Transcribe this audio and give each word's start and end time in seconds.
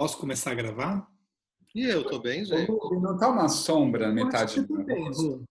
Posso 0.00 0.16
começar 0.16 0.52
a 0.52 0.54
gravar? 0.54 1.06
E 1.74 1.84
eu 1.84 2.02
tô 2.02 2.18
bem, 2.18 2.42
gente. 2.42 2.70
Não 2.70 3.18
tá 3.18 3.28
uma 3.28 3.50
sombra 3.50 4.08
na 4.08 4.14
metade 4.14 4.62
do. 4.62 5.46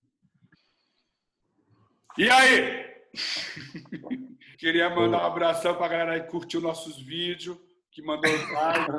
E 2.17 2.27
aí? 2.27 2.83
Queria 4.57 4.89
mandar 4.89 5.21
um 5.21 5.27
abração 5.27 5.75
pra 5.75 5.87
galera 5.87 6.19
que 6.19 6.31
curtiu 6.31 6.61
nossos 6.61 6.99
vídeos, 6.99 7.59
que 7.91 8.01
mandou 8.01 8.31
like. 8.31 8.91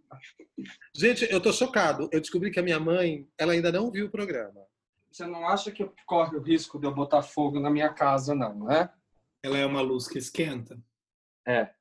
Gente, 0.96 1.30
eu 1.30 1.42
tô 1.42 1.52
chocado. 1.52 2.08
Eu 2.10 2.22
descobri 2.22 2.50
que 2.50 2.58
a 2.58 2.62
minha 2.62 2.80
mãe, 2.80 3.28
ela 3.36 3.52
ainda 3.52 3.70
não 3.70 3.90
viu 3.90 4.06
o 4.06 4.10
programa. 4.10 4.64
Você 5.12 5.26
não 5.26 5.46
acha 5.46 5.70
que 5.70 5.86
corre 6.06 6.34
o 6.34 6.42
risco 6.42 6.78
de 6.78 6.86
eu 6.86 6.94
botar 6.94 7.20
fogo 7.20 7.60
na 7.60 7.68
minha 7.68 7.92
casa, 7.92 8.34
não, 8.34 8.64
né? 8.64 8.88
Ela 9.42 9.58
é 9.58 9.66
uma 9.66 9.82
luz 9.82 10.08
que 10.08 10.16
esquenta. 10.16 10.80
É. 11.46 11.74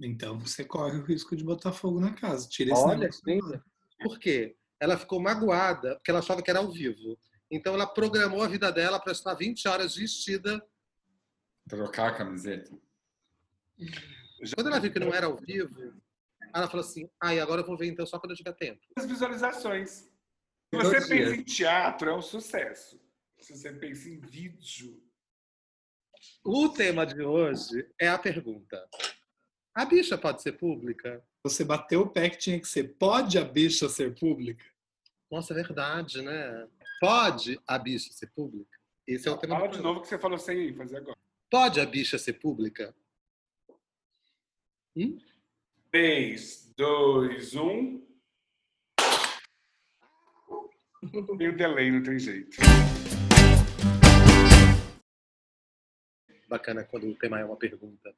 Então 0.00 0.38
você 0.38 0.64
corre 0.64 0.98
o 0.98 1.04
risco 1.04 1.34
de 1.36 1.42
botar 1.44 1.72
fogo 1.72 2.00
na 2.00 2.12
casa. 2.14 2.48
Tira 2.48 2.72
esse 2.72 2.82
Olha, 2.82 3.08
negócio. 3.26 3.64
Por 4.00 4.18
quê? 4.18 4.56
Ela 4.80 4.96
ficou 4.96 5.20
magoada 5.20 5.96
porque 5.96 6.10
ela 6.10 6.20
achava 6.20 6.42
que 6.42 6.50
era 6.50 6.60
ao 6.60 6.70
vivo. 6.70 7.18
Então 7.50 7.74
ela 7.74 7.86
programou 7.86 8.42
a 8.42 8.48
vida 8.48 8.70
dela 8.70 9.00
para 9.00 9.12
estar 9.12 9.34
20 9.34 9.66
horas 9.66 9.96
vestida. 9.96 10.64
Trocar 11.68 12.12
a 12.12 12.14
camiseta. 12.14 12.70
Quando 14.54 14.68
ela 14.68 14.78
viu 14.78 14.92
que 14.92 15.00
não 15.00 15.12
era 15.12 15.26
ao 15.26 15.36
vivo, 15.36 16.00
ela 16.54 16.68
falou 16.68 16.84
assim: 16.84 17.08
"Ah, 17.20 17.34
e 17.34 17.40
agora 17.40 17.62
eu 17.62 17.66
vou 17.66 17.76
ver 17.76 17.86
então 17.86 18.06
só 18.06 18.18
quando 18.18 18.32
eu 18.32 18.36
tiver 18.36 18.52
tempo". 18.52 18.80
As 18.96 19.06
visualizações. 19.06 19.90
Se 19.90 20.10
Dois 20.72 20.88
você 20.88 20.98
pensa 21.00 21.14
dias. 21.14 21.32
em 21.32 21.42
teatro, 21.42 22.10
é 22.10 22.14
um 22.14 22.22
sucesso. 22.22 23.00
Se 23.40 23.56
você 23.56 23.72
pensa 23.72 24.08
em 24.08 24.20
vídeo, 24.20 25.02
O 26.44 26.68
tema 26.68 27.06
de 27.06 27.22
hoje 27.22 27.88
é 28.00 28.08
a 28.08 28.18
pergunta: 28.18 28.88
A 29.78 29.84
bicha 29.84 30.18
pode 30.18 30.42
ser 30.42 30.54
pública? 30.54 31.24
Você 31.44 31.64
bateu 31.64 32.00
o 32.00 32.10
pé 32.10 32.28
que 32.28 32.36
tinha 32.36 32.58
que 32.58 32.66
ser. 32.66 32.96
Pode 32.98 33.38
a 33.38 33.44
bicha 33.44 33.88
ser 33.88 34.12
pública? 34.18 34.64
Nossa, 35.30 35.52
é 35.52 35.54
verdade, 35.54 36.20
né? 36.20 36.68
Pode 36.98 37.60
a 37.64 37.78
bicha 37.78 38.12
ser 38.12 38.26
pública? 38.32 38.76
Esse 39.06 39.28
é 39.28 39.30
o 39.30 39.38
tema 39.38 39.54
fala 39.54 39.68
de 39.68 39.80
novo 39.80 40.00
que 40.00 40.08
você 40.08 40.18
falou 40.18 40.36
sem 40.36 40.74
fazer 40.74 40.96
agora. 40.96 41.16
Pode 41.48 41.78
a 41.80 41.86
bicha 41.86 42.18
ser 42.18 42.32
pública? 42.32 42.92
3, 45.92 46.74
2, 46.76 47.54
1. 47.54 48.08
Tem 51.38 51.48
o 51.50 51.56
delay, 51.56 51.92
não 51.92 52.02
tem 52.02 52.18
jeito. 52.18 52.56
Bacana 56.48 56.82
quando 56.82 57.08
o 57.08 57.14
tema 57.14 57.38
é 57.38 57.44
uma 57.44 57.56
pergunta. 57.56 58.12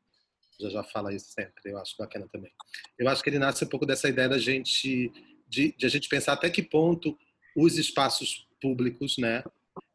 Já 0.60 0.68
já 0.68 0.82
fala 0.84 1.14
isso 1.14 1.30
sempre, 1.30 1.72
eu 1.72 1.78
acho 1.78 1.96
bacana 1.98 2.28
também. 2.30 2.52
Eu 2.98 3.08
acho 3.08 3.22
que 3.22 3.30
ele 3.30 3.38
nasce 3.38 3.64
um 3.64 3.68
pouco 3.68 3.86
dessa 3.86 4.08
ideia 4.08 4.28
da 4.28 4.38
gente 4.38 5.10
de, 5.48 5.74
de 5.76 5.86
a 5.86 5.88
gente 5.88 6.08
pensar 6.08 6.34
até 6.34 6.48
que 6.48 6.62
ponto 6.62 7.18
os 7.56 7.76
espaços 7.76 8.48
públicos, 8.60 9.16
né, 9.18 9.42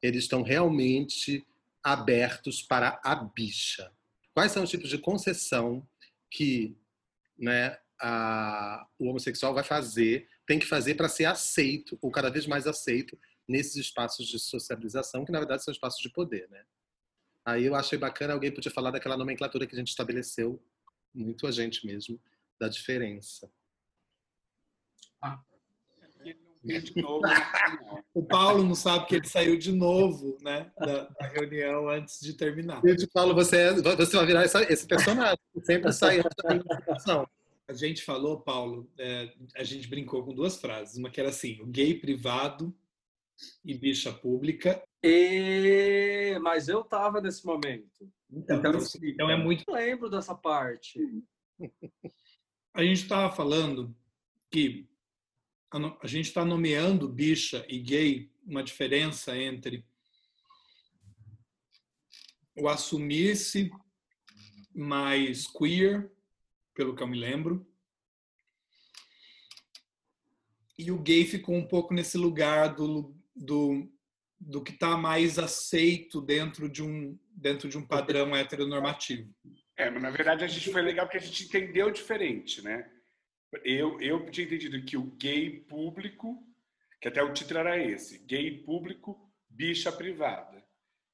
eles 0.02 0.24
estão 0.24 0.44
realmente 0.44 1.46
abertos 1.84 2.62
para 2.62 3.00
a 3.04 3.16
bicha. 3.16 3.92
Quais 4.34 4.52
são 4.52 4.64
os 4.64 4.70
tipos 4.70 4.90
de 4.90 4.98
concessão 4.98 5.88
que, 6.30 6.76
né, 7.38 7.78
a, 8.00 8.86
o 9.00 9.08
homossexual 9.08 9.54
vai 9.54 9.64
fazer, 9.64 10.28
tem 10.46 10.60
que 10.60 10.66
fazer 10.66 10.96
para 10.96 11.08
ser 11.08 11.26
aceito 11.26 11.98
ou 12.02 12.12
cada 12.12 12.30
vez 12.30 12.46
mais 12.46 12.68
aceito 12.68 13.18
nesses 13.48 13.76
espaços 13.76 14.28
de 14.28 14.40
sociabilização, 14.40 15.24
que 15.24 15.32
na 15.32 15.40
verdade 15.40 15.64
são 15.64 15.72
espaços 15.72 16.02
de 16.02 16.10
poder, 16.10 16.50
né? 16.50 16.64
Aí 17.46 17.66
eu 17.66 17.76
achei 17.76 17.98
bacana 17.98 18.34
alguém 18.34 18.52
podia 18.52 18.72
falar 18.72 18.90
daquela 18.92 19.16
nomenclatura 19.16 19.68
que 19.68 19.76
a 19.76 19.78
gente 19.78 19.90
estabeleceu, 19.90 20.60
muito 21.14 21.46
a 21.46 21.52
gente 21.52 21.86
mesmo, 21.86 22.20
da 22.60 22.68
diferença. 22.68 23.50
De 26.64 27.00
novo, 27.00 27.22
não. 27.22 28.04
O 28.12 28.24
Paulo 28.26 28.64
não 28.64 28.74
sabe 28.74 29.06
que 29.06 29.16
ele 29.16 29.28
saiu 29.28 29.56
de 29.56 29.72
novo 29.72 30.36
né, 30.42 30.72
da, 30.80 31.04
da 31.04 31.28
reunião 31.28 31.88
antes 31.88 32.20
de 32.20 32.34
terminar. 32.34 32.82
Gente, 32.84 33.06
Paulo, 33.06 33.36
você, 33.36 33.58
é- 33.58 33.74
você 33.74 34.18
vai 34.18 34.26
virar 34.26 34.44
essa- 34.44 34.64
esse 34.64 34.88
personagem, 34.88 35.38
que 35.54 35.62
sempre 35.64 35.94
sai 35.94 36.20
antes 36.22 36.32
da. 37.06 37.28
A 37.68 37.74
gente 37.74 38.04
falou, 38.04 38.40
Paulo, 38.42 38.90
é, 38.98 39.32
a 39.56 39.64
gente 39.64 39.88
brincou 39.88 40.24
com 40.24 40.34
duas 40.34 40.58
frases. 40.60 40.98
Uma 40.98 41.10
que 41.12 41.20
era 41.20 41.30
assim: 41.30 41.62
o 41.62 41.68
gay 41.68 41.94
privado 42.00 42.76
e 43.64 43.74
bicha 43.74 44.12
pública. 44.12 44.82
E... 45.04 46.38
Mas 46.42 46.68
eu 46.68 46.84
tava 46.84 47.22
nesse 47.22 47.46
momento. 47.46 48.12
Então, 48.32 48.62
então 49.04 49.30
é 49.30 49.38
muito. 49.38 49.64
Não 49.68 49.76
lembro 49.76 50.10
dessa 50.10 50.36
parte. 50.36 51.00
A 52.74 52.84
gente 52.84 53.04
estava 53.04 53.34
falando 53.34 53.96
que 54.52 54.88
a 56.02 56.08
gente 56.08 56.28
está 56.28 56.46
nomeando 56.46 57.10
bicha 57.10 57.66
e 57.70 57.80
gay 57.80 58.32
uma 58.46 58.64
diferença 58.64 59.38
entre 59.38 59.86
o 62.58 62.70
assumir-se 62.70 63.70
mais 64.74 65.48
queer, 65.48 66.12
pelo 66.74 66.96
que 66.96 67.04
eu 67.04 67.08
me 67.08 67.18
lembro, 67.18 67.66
e 70.78 70.92
o 70.92 71.02
gay 71.02 71.26
ficou 71.26 71.56
um 71.56 71.66
pouco 71.66 71.94
nesse 71.94 72.18
lugar 72.18 72.76
do, 72.76 73.16
do, 73.36 73.92
do 74.40 74.64
que 74.64 74.72
está 74.72 74.96
mais 74.96 75.38
aceito 75.38 76.22
dentro 76.22 76.70
de 76.70 76.82
um 76.82 77.18
dentro 77.36 77.68
de 77.68 77.78
um 77.78 77.86
padrão 77.86 78.36
heteronormativo. 78.36 79.30
É, 79.78 79.90
mas 79.90 80.02
na 80.02 80.10
verdade 80.10 80.44
a 80.44 80.48
gente 80.48 80.72
foi 80.72 80.82
legal 80.82 81.06
porque 81.06 81.18
a 81.18 81.22
gente 81.22 81.44
entendeu 81.44 81.92
diferente, 81.92 82.62
né? 82.62 82.90
Eu, 83.64 84.00
eu 84.02 84.26
tinha 84.32 84.46
entendido 84.46 84.84
que 84.84 84.98
o 84.98 85.12
gay 85.18 85.60
público, 85.62 86.42
que 87.02 87.08
até 87.08 87.22
o 87.22 87.34
título 87.34 87.60
era 87.60 87.78
esse, 87.78 88.20
gay 88.20 88.64
público, 88.64 89.32
bicha 89.50 89.92
privada. 89.92 90.64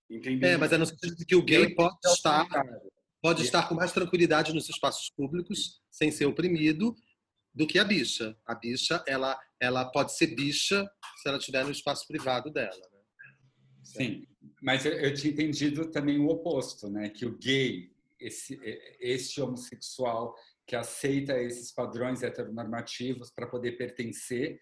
Entendi. 0.10 0.46
É, 0.46 0.58
mas 0.58 0.72
é 0.72 0.78
no 0.78 0.86
sentido 0.86 1.16
de 1.16 1.26
que 1.26 1.36
o 1.36 1.44
gay 1.44 1.74
pode 1.74 1.98
estar, 2.06 2.48
pode 3.22 3.44
estar 3.44 3.68
com 3.68 3.76
mais 3.76 3.92
tranquilidade 3.92 4.54
nos 4.54 4.70
espaços 4.70 5.10
públicos, 5.10 5.82
sem 5.90 6.12
ser 6.12 6.26
oprimido, 6.26 6.96
do 7.54 7.68
que 7.68 7.78
a 7.80 7.84
bicha. 7.84 8.38
A 8.46 8.56
bicha, 8.56 9.04
ela, 9.08 9.40
ela 9.60 9.86
pode 9.86 10.16
ser 10.16 10.28
bicha 10.28 10.90
se 11.22 11.28
ela 11.28 11.38
estiver 11.38 11.64
no 11.64 11.72
espaço 11.72 12.08
privado 12.08 12.52
dela. 12.52 12.76
Né? 12.76 13.00
Sim, 13.84 14.28
mas 14.62 14.86
eu, 14.86 14.94
eu 14.94 15.14
tinha 15.14 15.34
entendido 15.34 15.92
também 15.92 16.20
o 16.20 16.28
oposto, 16.28 16.90
né? 16.90 17.10
Que 17.10 17.26
o 17.26 17.38
gay, 17.38 17.92
esse, 18.20 18.60
este 19.00 19.42
homossexual 19.42 20.36
que 20.66 20.76
aceita 20.76 21.38
esses 21.42 21.72
padrões 21.72 22.24
heteronormativos 22.24 23.32
para 23.32 23.48
poder 23.48 23.74
pertencer, 23.74 24.60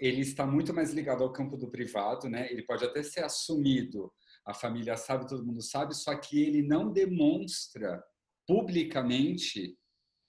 ele 0.00 0.22
está 0.22 0.46
muito 0.46 0.74
mais 0.74 0.92
ligado 0.92 1.22
ao 1.22 1.32
campo 1.32 1.56
do 1.56 1.70
privado, 1.70 2.28
né? 2.28 2.50
Ele 2.50 2.62
pode 2.62 2.84
até 2.84 3.02
ser 3.02 3.22
assumido, 3.22 4.12
a 4.44 4.52
família 4.52 4.96
sabe, 4.96 5.28
todo 5.28 5.46
mundo 5.46 5.62
sabe, 5.62 5.94
só 5.94 6.16
que 6.16 6.42
ele 6.42 6.62
não 6.62 6.92
demonstra 6.92 8.02
publicamente 8.46 9.76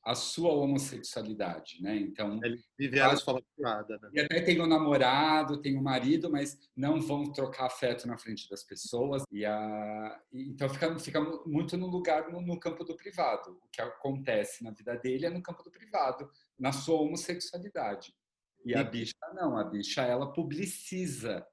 a 0.05 0.13
sua 0.15 0.51
homossexualidade, 0.51 1.81
né? 1.81 1.95
Então, 1.95 2.39
Ele 2.43 2.61
vive 2.77 2.99
ela 2.99 3.13
de 3.15 3.23
forma 3.23 3.41
privada. 3.55 3.97
Né? 3.99 4.09
e 4.13 4.19
até 4.19 4.41
tem 4.41 4.59
o 4.59 4.67
namorado, 4.67 5.61
tem 5.61 5.77
o 5.77 5.81
marido, 5.81 6.29
mas 6.29 6.57
não 6.75 6.99
vão 6.99 7.31
trocar 7.31 7.67
afeto 7.67 8.05
na 8.07 8.17
frente 8.17 8.49
das 8.49 8.63
pessoas. 8.63 9.23
E 9.31 9.45
a... 9.45 10.19
então 10.33 10.67
fica, 10.69 10.99
fica 10.99 11.21
muito 11.45 11.77
no 11.77 11.87
lugar, 11.87 12.29
no, 12.29 12.41
no 12.41 12.59
campo 12.59 12.83
do 12.83 12.95
privado. 12.97 13.51
O 13.63 13.67
que 13.71 13.81
acontece 13.81 14.63
na 14.63 14.71
vida 14.71 14.95
dele 14.97 15.25
é 15.25 15.29
no 15.29 15.41
campo 15.41 15.63
do 15.63 15.71
privado, 15.71 16.29
na 16.59 16.71
sua 16.73 16.99
homossexualidade. 16.99 18.13
E 18.65 18.75
a 18.75 18.81
E- 18.81 18.83
bicha 18.89 19.13
não, 19.33 19.57
a 19.57 19.63
bicha 19.63 20.01
ela 20.03 20.31
publiciza 20.33 21.45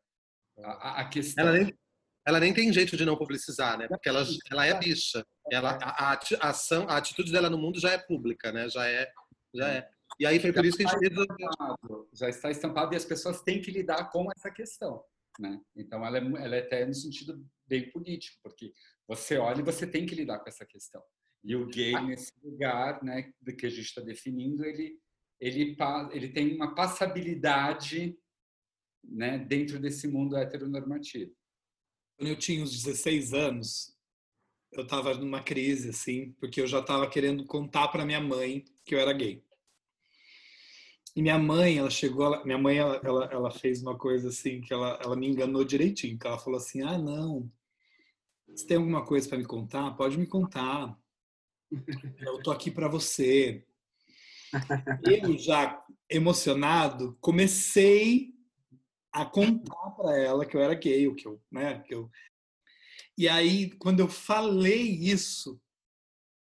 a, 0.59 0.71
a- 0.71 1.01
a 1.03 1.09
questão. 1.09 1.47
Ela 1.47 1.59
nem, 1.59 1.79
ela 2.27 2.39
nem 2.39 2.53
tem 2.53 2.73
jeito 2.73 2.97
de 2.97 3.05
não 3.05 3.17
publicizar, 3.17 3.79
né? 3.79 3.89
Porque 3.89 4.09
ela, 4.09 4.25
ela 4.51 4.67
é 4.67 4.79
bicha. 4.79 5.25
Ela, 5.51 5.79
a, 5.83 6.13
a 6.13 6.21
a 6.41 6.51
ação, 6.51 6.89
a 6.89 6.97
atitude 6.97 7.33
dela 7.33 7.51
no 7.51 7.59
mundo 7.59 7.81
já 7.81 7.91
é 7.93 7.99
pública, 7.99 8.53
né? 8.53 8.69
Já 8.69 8.87
é, 8.87 9.11
já 9.55 9.69
é. 9.69 9.91
E 10.19 10.27
aí 10.27 10.39
foi 10.39 10.53
por 10.53 10.65
isso 10.65 10.77
que 10.77 10.85
a 10.85 10.89
gente 10.89 11.07
estampado, 11.07 12.09
já 12.13 12.29
está 12.29 12.51
estampado 12.51 12.95
e 12.95 12.97
as 12.97 13.05
pessoas 13.05 13.43
têm 13.43 13.61
que 13.61 13.71
lidar 13.71 14.11
com 14.11 14.29
essa 14.37 14.51
questão, 14.51 15.03
né? 15.39 15.61
Então 15.75 16.05
ela 16.05 16.19
é, 16.19 16.21
ela 16.21 16.57
é 16.57 16.61
até 16.61 16.85
no 16.85 16.95
sentido 16.95 17.43
bem 17.67 17.91
político, 17.91 18.39
porque 18.43 18.73
você 19.09 19.39
olha 19.39 19.61
e 19.61 19.65
você 19.65 19.87
tem 19.87 20.05
que 20.05 20.15
lidar 20.15 20.41
com 20.41 20.49
essa 20.49 20.67
questão. 20.67 21.03
E 21.43 21.57
o 21.57 21.67
gay 21.67 21.99
nesse 22.03 22.33
lugar, 22.43 23.03
né, 23.03 23.33
do 23.41 23.57
que 23.57 23.65
a 23.65 23.71
gente 23.71 23.87
está 23.87 24.03
definindo, 24.03 24.65
ele 24.65 24.99
ele 25.41 25.75
ele 26.13 26.29
tem 26.29 26.55
uma 26.55 26.75
passabilidade, 26.75 28.15
né, 29.03 29.39
dentro 29.39 29.81
desse 29.81 30.07
mundo 30.07 30.37
heteronormativo. 30.37 31.35
Quando 32.21 32.29
eu 32.29 32.37
tinha 32.37 32.63
uns 32.63 32.71
16 32.83 33.33
anos, 33.33 33.97
eu 34.73 34.83
estava 34.83 35.15
numa 35.15 35.43
crise, 35.43 35.89
assim, 35.89 36.33
porque 36.33 36.61
eu 36.61 36.67
já 36.67 36.81
estava 36.81 37.09
querendo 37.09 37.47
contar 37.47 37.89
para 37.89 38.05
minha 38.05 38.21
mãe 38.21 38.63
que 38.85 38.95
eu 38.95 38.99
era 38.99 39.11
gay. 39.15 39.43
E 41.17 41.23
minha 41.23 41.39
mãe, 41.39 41.79
ela 41.79 41.89
chegou, 41.89 42.27
ela- 42.27 42.45
minha 42.45 42.59
mãe, 42.59 42.77
ela, 42.77 43.01
ela, 43.03 43.25
ela 43.33 43.51
fez 43.51 43.81
uma 43.81 43.97
coisa 43.97 44.29
assim, 44.29 44.61
que 44.61 44.71
ela, 44.71 44.99
ela 45.03 45.17
me 45.17 45.31
enganou 45.31 45.65
direitinho, 45.65 46.19
que 46.19 46.27
ela 46.27 46.39
falou 46.39 46.59
assim, 46.59 46.83
ah, 46.83 46.99
não, 46.99 47.51
você 48.47 48.67
tem 48.67 48.77
alguma 48.77 49.03
coisa 49.03 49.27
para 49.27 49.39
me 49.39 49.47
contar? 49.47 49.93
Pode 49.93 50.19
me 50.19 50.27
contar. 50.27 50.95
Eu 52.21 52.43
tô 52.43 52.51
aqui 52.51 52.71
para 52.71 52.87
você. 52.87 53.65
eu 55.03 55.39
já 55.39 55.83
emocionado 56.11 57.17
comecei 57.19 58.35
a 59.13 59.25
contar 59.25 59.91
para 59.97 60.17
ela 60.17 60.47
que 60.47 60.57
eu 60.57 60.61
era 60.61 60.75
gay, 60.75 61.13
que 61.15 61.27
eu, 61.27 61.43
né, 61.51 61.81
que 61.81 61.95
eu 61.95 62.11
E 63.17 63.29
aí 63.29 63.71
quando 63.79 64.01
eu 64.01 64.09
falei 64.09 64.83
isso, 64.83 65.61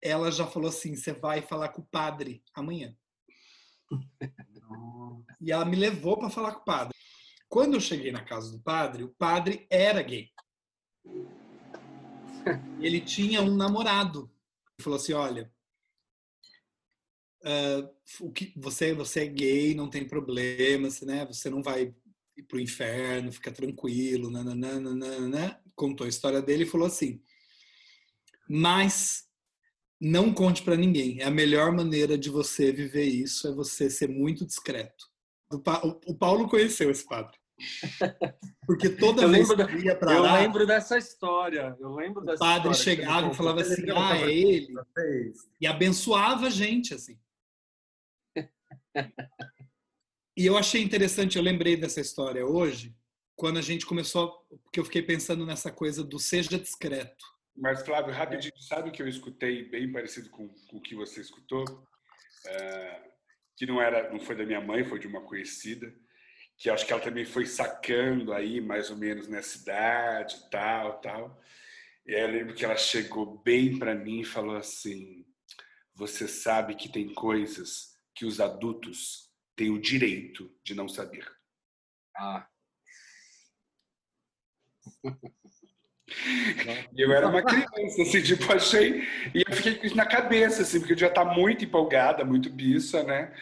ela 0.03 0.31
já 0.31 0.47
falou 0.47 0.69
assim: 0.69 0.95
"Você 0.95 1.13
vai 1.13 1.43
falar 1.43 1.71
com 1.71 1.83
o 1.83 1.87
padre 1.87 2.43
amanhã". 2.55 2.97
e 5.41 5.53
ela 5.53 5.65
me 5.65 5.77
levou 5.77 6.19
para 6.19 6.31
falar 6.31 6.53
com 6.53 6.61
o 6.61 6.65
padre. 6.65 6.97
Quando 7.49 7.75
eu 7.75 7.81
cheguei 7.81 8.11
na 8.11 8.25
casa 8.25 8.51
do 8.51 8.61
padre, 8.61 9.05
o 9.05 9.15
padre 9.15 9.67
era 9.71 10.03
gay. 10.03 10.31
Ele 12.81 13.01
tinha 13.01 13.41
um 13.41 13.55
namorado. 13.55 14.31
Ele 14.77 14.83
falou 14.83 14.99
assim: 14.99 15.13
olha, 15.13 15.53
uh, 17.45 17.89
o 18.21 18.33
que, 18.33 18.53
você, 18.57 18.93
você 18.93 19.21
é 19.21 19.27
gay, 19.27 19.75
não 19.75 19.89
tem 19.89 20.07
problema, 20.07 20.89
né? 21.03 21.25
você 21.27 21.49
não 21.49 21.63
vai 21.63 21.95
ir 22.37 22.43
para 22.43 22.57
o 22.57 22.61
inferno, 22.61 23.33
fica 23.33 23.51
tranquilo. 23.51 24.31
Nananana. 24.31 25.61
Contou 25.75 26.07
a 26.07 26.09
história 26.09 26.41
dele 26.41 26.65
e 26.65 26.67
falou 26.67 26.87
assim: 26.87 27.21
mas 28.49 29.25
não 30.01 30.33
conte 30.33 30.63
para 30.63 30.77
ninguém. 30.77 31.21
É 31.21 31.25
a 31.25 31.31
melhor 31.31 31.73
maneira 31.73 32.17
de 32.19 32.31
você 32.31 32.73
viver 32.73 33.07
isso 33.07 33.49
é 33.49 33.53
você 33.53 33.89
ser 33.89 34.09
muito 34.09 34.47
discreto. 34.47 35.07
O 35.51 36.15
Paulo 36.15 36.49
conheceu 36.49 36.91
esse 36.91 37.07
padre. 37.07 37.39
Porque 38.67 38.89
toda 38.89 39.23
eu 39.23 39.31
vez 39.31 39.49
lembro, 39.49 39.67
que 39.69 39.87
ia 39.87 39.97
pra 39.97 40.15
eu 40.15 40.23
lá, 40.23 40.41
lembro 40.41 40.67
dessa 40.67 40.99
história. 40.99 41.77
Eu 41.79 41.95
lembro 41.95 42.25
o 42.25 42.39
padre 42.39 42.75
chegava 42.75 43.31
e 43.31 43.35
falava 43.35 43.61
assim: 43.61 43.85
ah, 43.95 44.17
é 44.19 44.31
ele. 44.33 44.75
E 45.61 45.67
abençoava 45.67 46.49
a 46.49 46.51
gente, 46.51 46.95
assim. 46.95 47.17
E 50.37 50.47
eu 50.47 50.57
achei 50.57 50.83
interessante, 50.83 51.37
eu 51.37 51.43
lembrei 51.43 51.77
dessa 51.77 52.01
história 52.01 52.45
hoje, 52.45 52.95
quando 53.37 53.59
a 53.59 53.63
gente 53.63 53.87
começou, 53.87 54.45
porque 54.65 54.81
eu 54.81 54.85
fiquei 54.85 55.03
pensando 55.03 55.47
nessa 55.47 55.71
coisa 55.71 56.03
do 56.03 56.19
seja 56.19 56.59
discreto. 56.59 57.25
Mas, 57.57 57.85
Flávio, 57.85 58.13
rapidinho, 58.13 58.53
sabe 58.59 58.89
o 58.89 58.93
que 58.93 59.01
eu 59.01 59.07
escutei 59.07 59.69
bem 59.69 59.91
parecido 59.93 60.29
com, 60.31 60.49
com 60.49 60.79
o 60.79 60.83
que 60.83 60.97
você 60.97 61.21
escutou? 61.21 61.65
É, 62.49 63.01
que 63.57 63.65
não 63.65 63.81
era, 63.81 64.11
não 64.13 64.19
foi 64.19 64.35
da 64.35 64.45
minha 64.45 64.61
mãe, 64.61 64.85
foi 64.85 64.99
de 64.99 65.07
uma 65.07 65.21
conhecida, 65.21 65.95
que 66.57 66.69
acho 66.69 66.85
que 66.85 66.93
ela 66.93 67.03
também 67.03 67.25
foi 67.25 67.47
sacando 67.47 68.33
aí, 68.33 68.61
mais 68.61 68.91
ou 68.91 68.97
menos, 68.97 69.29
nessa 69.29 69.59
idade, 69.59 70.51
tal, 70.51 71.01
tal. 71.01 71.41
E 72.07 72.15
aí 72.15 72.23
eu 72.23 72.29
lembro 72.29 72.55
que 72.55 72.65
ela 72.65 72.77
chegou 72.77 73.39
bem 73.39 73.79
para 73.79 73.95
mim 73.95 74.21
e 74.21 74.25
falou 74.25 74.57
assim: 74.57 75.25
Você 75.95 76.27
sabe 76.27 76.75
que 76.75 76.89
tem 76.89 77.15
coisas 77.15 77.97
que 78.15 78.25
os 78.27 78.41
adultos 78.41 79.33
têm 79.57 79.71
o 79.71 79.81
direito 79.81 80.51
de 80.63 80.75
não 80.75 80.89
saber. 80.89 81.31
Ah, 82.17 82.47
E 86.95 87.01
eu 87.01 87.13
era 87.13 87.29
uma 87.29 87.43
criança, 87.43 88.03
assim, 88.03 88.23
tipo, 88.23 88.53
achei. 88.53 89.03
E 89.35 89.43
eu 89.47 89.57
fiquei 89.57 89.75
com 89.75 89.87
isso 89.87 89.97
na 89.97 90.07
cabeça, 90.07 90.63
assim, 90.63 90.79
porque 90.79 90.93
eu 90.93 90.99
já 90.99 91.11
tá 91.11 91.25
muito 91.25 91.65
empolgada, 91.65 92.25
muito 92.25 92.51
bicha, 92.51 93.03
né? 93.03 93.35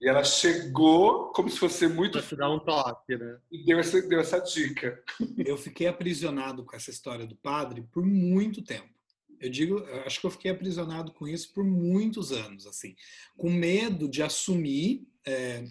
E 0.00 0.08
ela 0.08 0.22
chegou 0.22 1.32
como 1.32 1.48
se 1.48 1.58
fosse 1.58 1.88
muito. 1.88 2.18
Pra 2.18 2.22
te 2.22 2.36
dar 2.36 2.50
um 2.50 2.58
toque, 2.58 3.16
né? 3.16 3.38
E 3.50 3.64
deu 3.64 3.78
essa, 3.78 4.00
deu 4.02 4.20
essa 4.20 4.38
dica. 4.38 5.02
Eu 5.38 5.56
fiquei 5.56 5.86
aprisionado 5.86 6.64
com 6.64 6.76
essa 6.76 6.90
história 6.90 7.26
do 7.26 7.36
padre 7.36 7.82
por 7.92 8.04
muito 8.04 8.62
tempo. 8.62 8.88
Eu 9.40 9.50
digo, 9.50 9.78
eu 9.78 10.02
acho 10.02 10.20
que 10.20 10.26
eu 10.26 10.32
fiquei 10.32 10.50
aprisionado 10.50 11.12
com 11.12 11.28
isso 11.28 11.54
por 11.54 11.62
muitos 11.62 12.32
anos, 12.32 12.66
assim, 12.66 12.96
com 13.36 13.48
medo 13.48 14.08
de 14.08 14.20
assumir. 14.20 15.07
É, 15.26 15.64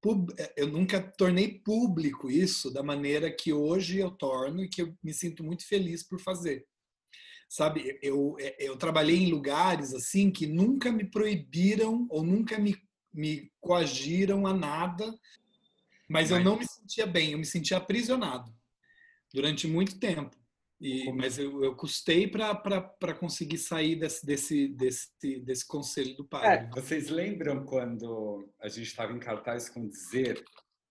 pub- 0.00 0.30
eu 0.56 0.66
nunca 0.66 1.00
tornei 1.00 1.60
público 1.60 2.30
isso 2.30 2.70
da 2.72 2.82
maneira 2.82 3.30
que 3.30 3.52
hoje 3.52 3.98
eu 3.98 4.10
torno 4.10 4.64
e 4.64 4.68
que 4.68 4.82
eu 4.82 4.94
me 5.02 5.12
sinto 5.12 5.42
muito 5.44 5.66
feliz 5.66 6.02
por 6.02 6.20
fazer. 6.20 6.66
Sabe, 7.48 7.98
eu, 8.02 8.36
eu 8.58 8.76
trabalhei 8.76 9.16
em 9.16 9.30
lugares 9.30 9.94
assim 9.94 10.30
que 10.30 10.46
nunca 10.46 10.92
me 10.92 11.10
proibiram 11.10 12.06
ou 12.10 12.22
nunca 12.22 12.58
me, 12.58 12.76
me 13.12 13.50
coagiram 13.58 14.46
a 14.46 14.52
nada, 14.52 15.18
mas 16.08 16.30
eu 16.30 16.44
não 16.44 16.58
me 16.58 16.66
sentia 16.66 17.06
bem, 17.06 17.32
eu 17.32 17.38
me 17.38 17.46
sentia 17.46 17.78
aprisionado 17.78 18.54
durante 19.32 19.66
muito 19.66 19.98
tempo. 19.98 20.37
E, 20.80 21.10
mas 21.12 21.38
eu, 21.38 21.64
eu 21.64 21.74
custei 21.74 22.28
para 22.28 23.14
conseguir 23.18 23.58
sair 23.58 23.96
desse, 23.96 24.24
desse, 24.24 24.68
desse, 24.68 25.40
desse 25.40 25.66
conselho 25.66 26.14
do 26.16 26.24
padre. 26.24 26.68
Vocês 26.72 27.08
lembram 27.08 27.64
quando 27.64 28.48
a 28.60 28.68
gente 28.68 28.86
estava 28.86 29.12
em 29.12 29.18
cartaz 29.18 29.68
com 29.68 29.88
dizer, 29.88 30.44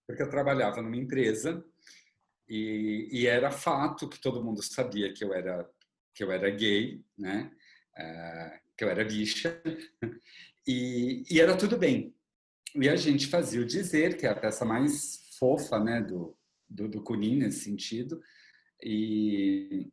porque 0.05 0.21
eu 0.21 0.29
trabalhava 0.29 0.81
numa 0.81 0.97
empresa 0.97 1.63
e, 2.49 3.07
e 3.11 3.27
era 3.27 3.49
fato 3.49 4.09
que 4.09 4.19
todo 4.19 4.43
mundo 4.43 4.61
sabia 4.61 5.13
que 5.13 5.23
eu 5.23 5.33
era 5.33 5.69
que 6.13 6.23
eu 6.23 6.31
era 6.31 6.49
gay, 6.49 7.05
né? 7.15 7.51
Ah, 7.95 8.59
que 8.75 8.83
eu 8.83 8.89
era 8.89 9.05
bicha 9.05 9.61
e, 10.67 11.23
e 11.29 11.39
era 11.39 11.55
tudo 11.55 11.77
bem. 11.77 12.13
E 12.75 12.89
a 12.89 12.95
gente 12.95 13.27
fazia 13.27 13.61
o 13.61 13.65
dizer, 13.65 14.17
que 14.17 14.25
é 14.25 14.29
a 14.29 14.35
peça 14.35 14.65
mais 14.65 15.29
fofa, 15.37 15.79
né, 15.79 16.01
do 16.01 16.35
do, 16.69 16.87
do 16.87 17.01
Cunin 17.01 17.37
nesse 17.37 17.61
sentido. 17.61 18.21
E 18.83 19.89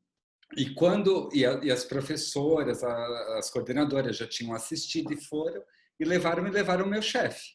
e 0.57 0.73
quando 0.75 1.31
e, 1.33 1.45
a- 1.45 1.61
e 1.65 1.71
as 1.71 1.85
professoras, 1.85 2.85
a- 2.85 3.39
as 3.39 3.51
coordenadoras 3.51 4.17
já 4.17 4.27
tinham 4.27 4.55
assistido 4.55 5.13
e 5.13 5.17
foram 5.17 5.61
e 5.99 6.05
levaram 6.05 6.47
e 6.47 6.51
levaram 6.51 6.87
o 6.87 6.89
meu 6.89 7.03
chefe. 7.03 7.55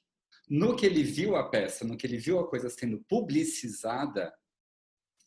No 0.49 0.75
que 0.75 0.85
ele 0.85 1.03
viu 1.03 1.35
a 1.35 1.47
peça, 1.49 1.85
no 1.85 1.95
que 1.95 2.05
ele 2.07 2.17
viu 2.17 2.39
a 2.39 2.47
coisa 2.49 2.69
sendo 2.69 2.99
publicizada, 3.07 4.33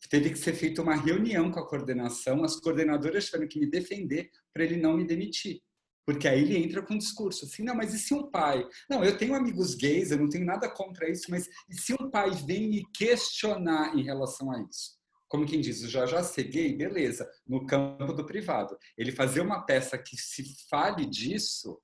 teve 0.09 0.29
que 0.31 0.37
ser 0.37 0.53
feita 0.53 0.81
uma 0.81 0.95
reunião 0.95 1.49
com 1.49 1.59
a 1.59 1.67
coordenação. 1.67 2.43
As 2.43 2.59
coordenadoras 2.59 3.25
tiveram 3.25 3.47
que 3.47 3.59
me 3.59 3.65
defender 3.69 4.29
para 4.53 4.63
ele 4.65 4.77
não 4.77 4.97
me 4.97 5.05
demitir. 5.05 5.61
Porque 6.05 6.27
aí 6.27 6.41
ele 6.41 6.57
entra 6.57 6.81
com 6.85 6.95
um 6.95 6.97
discurso 6.97 7.45
assim, 7.45 7.63
não, 7.63 7.73
mas 7.73 7.93
e 7.93 7.97
se 7.99 8.13
um 8.13 8.29
pai? 8.29 8.67
Não, 8.89 9.03
eu 9.03 9.17
tenho 9.17 9.33
amigos 9.33 9.73
gays, 9.73 10.11
eu 10.11 10.17
não 10.17 10.27
tenho 10.27 10.45
nada 10.45 10.69
contra 10.69 11.09
isso, 11.09 11.31
mas 11.31 11.47
e 11.69 11.75
se 11.75 11.93
um 11.93 12.09
pai 12.11 12.29
vem 12.31 12.69
me 12.69 12.83
questionar 12.91 13.97
em 13.97 14.03
relação 14.03 14.51
a 14.51 14.61
isso? 14.61 15.01
Como 15.33 15.47
quem 15.47 15.61
diz, 15.61 15.79
já 15.89 16.05
já 16.05 16.21
gay, 16.43 16.77
beleza, 16.77 17.27
no 17.47 17.65
campo 17.65 18.13
do 18.13 18.23
privado. 18.23 18.77
Ele 18.95 19.11
fazer 19.11 19.41
uma 19.41 19.65
peça 19.65 19.97
que 19.97 20.15
se 20.15 20.43
fale 20.69 21.07
disso 21.07 21.81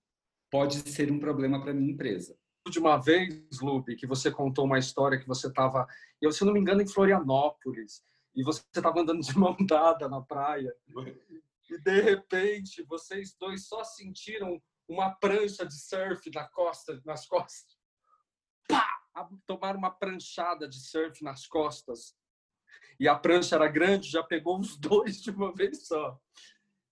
pode 0.52 0.88
ser 0.88 1.12
um 1.12 1.18
problema 1.18 1.60
para 1.60 1.74
minha 1.74 1.92
empresa. 1.92 2.38
de 2.70 2.78
uma 2.78 2.98
vez, 2.98 3.60
Lupe, 3.60 3.96
que 3.96 4.06
você 4.06 4.30
contou 4.30 4.66
uma 4.66 4.78
história 4.78 5.18
que 5.18 5.28
você 5.28 5.48
estava, 5.48 5.88
eu 6.22 6.32
se 6.32 6.46
não 6.46 6.54
me 6.54 6.60
engano, 6.60 6.84
em 6.84 6.88
Florianópolis, 6.88 8.04
e 8.36 8.44
você 8.44 8.62
estava 8.72 9.02
andando 9.02 9.22
de 9.22 9.36
mão 9.36 9.58
dada 9.68 10.08
na 10.08 10.22
praia, 10.22 10.72
e 11.72 11.82
de 11.82 12.02
repente 12.02 12.84
vocês 12.84 13.36
dois 13.36 13.66
só 13.66 13.84
sentiram 13.84 14.62
uma 14.88 15.10
prancha 15.16 15.66
de 15.66 15.74
surf 15.74 16.30
na 16.36 16.48
costa, 16.48 17.02
nas 17.04 17.26
costas. 17.26 17.80
Pá! 18.68 18.88
Tomaram 19.48 19.80
uma 19.80 19.90
pranchada 19.90 20.70
de 20.70 20.80
surf 20.80 21.24
nas 21.24 21.48
costas. 21.48 22.19
E 23.00 23.08
a 23.08 23.16
prancha 23.16 23.56
era 23.56 23.68
grande, 23.68 24.10
já 24.10 24.24
pegou 24.24 24.60
os 24.60 24.78
dois 24.80 25.22
de 25.22 25.32
uma 25.32 25.54
vez 25.54 25.88
só. 25.88 26.20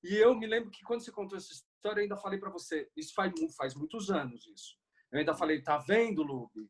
E 0.03 0.15
eu 0.15 0.35
me 0.35 0.47
lembro 0.47 0.71
que 0.71 0.83
quando 0.83 1.01
você 1.01 1.11
contou 1.11 1.37
essa 1.37 1.53
história, 1.53 1.99
eu 1.99 2.03
ainda 2.03 2.17
falei 2.17 2.39
para 2.39 2.49
você, 2.49 2.89
isso 2.95 3.13
faz, 3.13 3.33
faz 3.55 3.75
muitos 3.75 4.09
anos 4.09 4.45
isso. 4.47 4.77
Eu 5.11 5.19
ainda 5.19 5.33
falei, 5.33 5.61
tá 5.61 5.77
vendo, 5.77 6.23
Lube? 6.23 6.69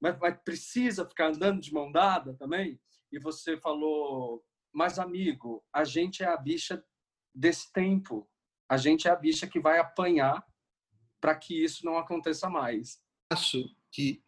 Mas, 0.00 0.18
mas 0.18 0.38
precisa 0.44 1.08
ficar 1.08 1.28
andando 1.28 1.60
de 1.60 1.72
mão 1.72 1.90
dada 1.90 2.34
também? 2.34 2.80
E 3.10 3.18
você 3.18 3.56
falou, 3.56 4.44
mas 4.72 4.98
amigo, 4.98 5.64
a 5.72 5.84
gente 5.84 6.22
é 6.22 6.26
a 6.26 6.36
bicha 6.36 6.84
desse 7.34 7.72
tempo. 7.72 8.28
A 8.68 8.76
gente 8.76 9.06
é 9.06 9.10
a 9.10 9.16
bicha 9.16 9.46
que 9.46 9.60
vai 9.60 9.78
apanhar 9.78 10.44
para 11.20 11.34
que 11.34 11.62
isso 11.64 11.86
não 11.86 11.96
aconteça 11.96 12.50
mais. 12.50 13.00
acho 13.30 13.64
que 13.90 14.22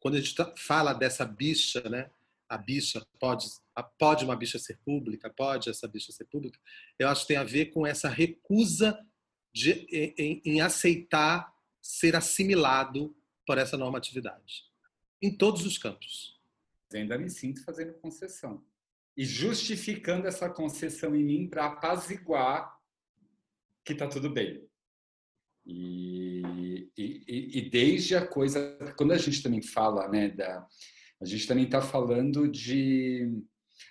quando 0.00 0.16
a 0.16 0.20
gente 0.20 0.34
fala 0.56 0.92
dessa 0.92 1.24
bicha, 1.24 1.80
né? 1.88 2.10
A 2.48 2.56
bicha 2.56 3.06
pode, 3.20 3.46
a- 3.74 3.82
pode 3.82 4.24
uma 4.24 4.34
bicha 4.36 4.58
ser 4.58 4.78
pública, 4.78 5.28
pode 5.30 5.68
essa 5.68 5.86
bicha 5.86 6.12
ser 6.12 6.24
pública. 6.24 6.58
Eu 6.98 7.08
acho 7.08 7.22
que 7.22 7.28
tem 7.28 7.36
a 7.36 7.44
ver 7.44 7.66
com 7.66 7.86
essa 7.86 8.08
recusa 8.08 8.98
de, 9.52 9.72
em, 10.18 10.40
em- 10.44 10.60
aceitar 10.60 11.52
ser 11.82 12.16
assimilado 12.16 13.14
por 13.46 13.58
essa 13.58 13.76
normatividade 13.76 14.64
em 15.22 15.36
todos 15.36 15.64
os 15.66 15.76
campos. 15.78 16.38
Ainda 16.92 17.18
me 17.18 17.28
sinto 17.28 17.62
fazendo 17.64 17.92
concessão. 17.94 18.64
E 19.16 19.24
justificando 19.24 20.26
essa 20.28 20.48
concessão 20.48 21.14
em 21.14 21.24
mim 21.24 21.48
para 21.48 21.66
apaziguar 21.66 22.78
que 23.84 23.94
tá 23.94 24.06
tudo 24.08 24.30
bem. 24.30 24.66
E- 25.66 26.90
e- 26.96 27.58
e 27.58 27.70
desde 27.70 28.14
a 28.16 28.26
coisa, 28.26 28.76
quando 28.96 29.12
a 29.12 29.18
gente 29.18 29.42
também 29.42 29.60
fala, 29.60 30.08
né, 30.08 30.28
da, 30.30 30.66
a 31.20 31.24
gente 31.24 31.46
também 31.46 31.64
está 31.64 31.80
falando 31.80 32.48
de 32.48 33.42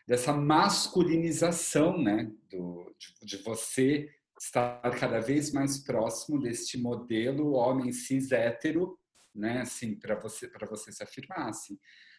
dessa 0.05 0.33
masculinização, 0.33 1.97
né, 1.97 2.31
do, 2.49 2.93
de, 2.97 3.25
de 3.25 3.37
você 3.43 4.09
estar 4.39 4.81
cada 4.97 5.19
vez 5.19 5.51
mais 5.51 5.79
próximo 5.79 6.39
deste 6.39 6.77
modelo 6.77 7.53
homem 7.53 7.91
cis 7.91 8.31
hétero, 8.31 8.97
né? 9.33 9.61
Assim, 9.61 9.95
para 9.95 10.15
você 10.15 10.47
para 10.47 10.67
você 10.67 10.91
se 10.91 11.03
afirmar, 11.03 11.49
assim. 11.49 11.77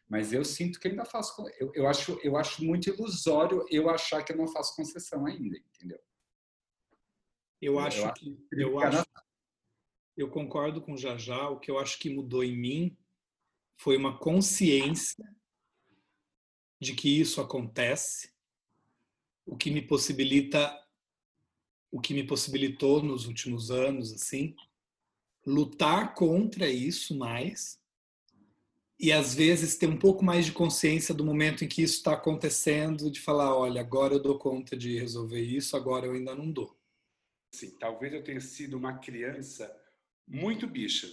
Mas 0.09 0.33
eu 0.33 0.45
sinto 0.45 0.81
que 0.81 0.89
ainda 0.89 1.05
faço, 1.05 1.35
eu, 1.59 1.71
eu 1.75 1.87
acho 1.87 2.19
eu 2.23 2.37
acho 2.37 2.65
muito 2.65 2.89
ilusório 2.89 3.65
eu 3.71 3.89
achar 3.91 4.23
que 4.23 4.33
eu 4.33 4.37
não 4.37 4.49
faço 4.49 4.75
concessão 4.75 5.27
ainda, 5.27 5.57
entendeu? 5.57 6.01
Eu 7.61 7.79
acho 7.79 8.07
eu 8.07 8.13
que 8.13 8.39
eu 8.53 8.81
acho 8.81 9.05
eu 10.17 10.29
concordo 10.29 10.83
com 10.83 10.95
o 10.95 10.99
Jajá, 10.99 11.49
o 11.49 11.61
que 11.61 11.71
eu 11.71 11.79
acho 11.79 11.99
que 11.99 12.11
mudou 12.11 12.43
em 12.43 12.57
mim 12.57 12.98
foi 13.79 13.97
uma 13.97 14.19
consciência 14.19 15.25
de 16.81 16.95
que 16.95 17.21
isso 17.21 17.41
acontece, 17.41 18.33
o 19.47 19.57
que 19.57 19.71
me 19.71 19.81
possibilita 19.81 20.77
o 21.91 22.01
que 22.01 22.13
me 22.13 22.23
possibilitou 22.23 23.03
nos 23.03 23.27
últimos 23.27 23.71
anos 23.71 24.13
assim, 24.13 24.55
lutar 25.47 26.15
contra 26.15 26.69
isso 26.69 27.17
mais 27.17 27.81
e 29.01 29.11
às 29.11 29.35
vezes 29.35 29.77
ter 29.77 29.87
um 29.87 29.97
pouco 29.97 30.23
mais 30.23 30.45
de 30.45 30.53
consciência 30.53 31.15
do 31.15 31.25
momento 31.25 31.65
em 31.65 31.69
que 31.69 31.83
isso 31.83 31.99
está 31.99 32.13
acontecendo, 32.13 33.11
de 33.11 33.21
falar, 33.21 33.57
olha, 33.57 33.81
agora 33.81 34.15
eu 34.15 34.21
dou 34.21 34.39
conta 34.39 34.77
de 34.77 34.99
resolver 34.99 35.41
isso, 35.41 35.77
agora 35.77 36.05
eu 36.05 36.13
ainda 36.13 36.35
não 36.35 36.51
dou. 36.51 36.77
Sim, 37.55 37.71
talvez 37.79 38.13
eu 38.13 38.23
tenha 38.23 38.41
sido 38.41 38.77
uma 38.77 38.99
criança 38.99 39.73
muito 40.27 40.67
bicha. 40.67 41.09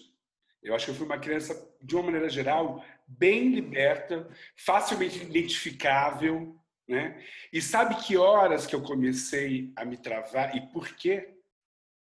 Eu 0.65 0.73
acho 0.73 0.85
que 0.85 0.91
eu 0.91 0.95
fui 0.95 1.05
uma 1.05 1.19
criança, 1.19 1.55
de 1.79 1.95
uma 1.95 2.05
maneira 2.05 2.27
geral, 2.27 2.83
bem 3.07 3.49
liberta, 3.49 4.27
facilmente 4.57 5.21
identificável, 5.21 6.59
né? 6.87 7.23
E 7.53 7.61
sabe 7.61 7.95
que 8.03 8.17
horas 8.17 8.65
que 8.65 8.75
eu 8.75 8.81
comecei 8.81 9.71
a 9.75 9.85
me 9.85 9.95
travar 9.95 10.55
e 10.55 10.61
por 10.71 10.95
quê? 10.95 11.35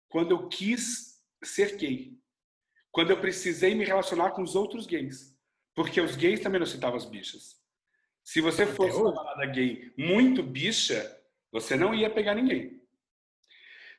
Quando 0.08 0.32
eu 0.32 0.48
quis 0.48 1.20
ser 1.44 1.76
gay. 1.76 2.16
Quando 2.92 3.10
eu 3.10 3.20
precisei 3.20 3.74
me 3.74 3.84
relacionar 3.84 4.32
com 4.32 4.44
os 4.44 4.56
outros 4.56 4.86
gays. 4.86 5.36
Porque 5.74 6.00
os 6.00 6.16
gays 6.16 6.40
também 6.40 6.60
não 6.60 6.68
citavam 6.68 6.98
as 6.98 7.06
bichas. 7.06 7.60
Se 8.24 8.42
você 8.42 8.68
fosse 8.68 8.96
uma 8.98 9.12
balada 9.12 9.46
gay 9.48 9.92
muito 9.98 10.44
bicha, 10.44 11.20
você 11.52 11.76
não 11.76 11.96
ia 11.96 12.10
pegar 12.10 12.36
ninguém. 12.36 12.81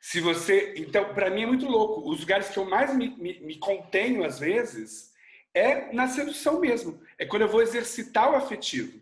Se 0.04 0.21
você, 0.21 0.75
então, 0.76 1.14
para 1.14 1.30
mim 1.30 1.44
é 1.44 1.47
muito 1.47 1.64
louco. 1.64 2.11
Os 2.11 2.18
lugares 2.18 2.49
que 2.49 2.59
eu 2.59 2.64
mais 2.64 2.92
me, 2.92 3.11
me, 3.16 3.38
me 3.38 3.56
contenho 3.56 4.25
às 4.25 4.40
vezes 4.40 5.12
é 5.54 5.92
na 5.92 6.09
sedução 6.09 6.59
mesmo. 6.59 7.00
É 7.16 7.25
quando 7.25 7.42
eu 7.42 7.49
vou 7.49 7.62
exercitar 7.62 8.28
o 8.28 8.35
afetivo. 8.35 9.00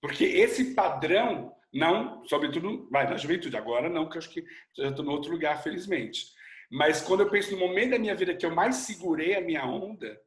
Porque 0.00 0.24
esse 0.24 0.74
padrão, 0.74 1.54
não, 1.70 2.24
sobretudo, 2.24 2.88
vai 2.90 3.06
na 3.06 3.18
juventude, 3.18 3.54
agora 3.54 3.90
não, 3.90 4.08
que 4.08 4.16
eu 4.16 4.20
acho 4.20 4.30
que 4.30 4.42
já 4.74 4.88
estou 4.88 5.04
em 5.04 5.08
outro 5.08 5.30
lugar, 5.30 5.62
felizmente. 5.62 6.32
Mas 6.70 7.02
quando 7.02 7.20
eu 7.20 7.30
penso 7.30 7.52
no 7.52 7.58
momento 7.58 7.90
da 7.90 7.98
minha 7.98 8.14
vida 8.14 8.34
que 8.34 8.46
eu 8.46 8.54
mais 8.54 8.76
segurei 8.76 9.34
a 9.34 9.42
minha 9.42 9.66
onda, 9.66 10.18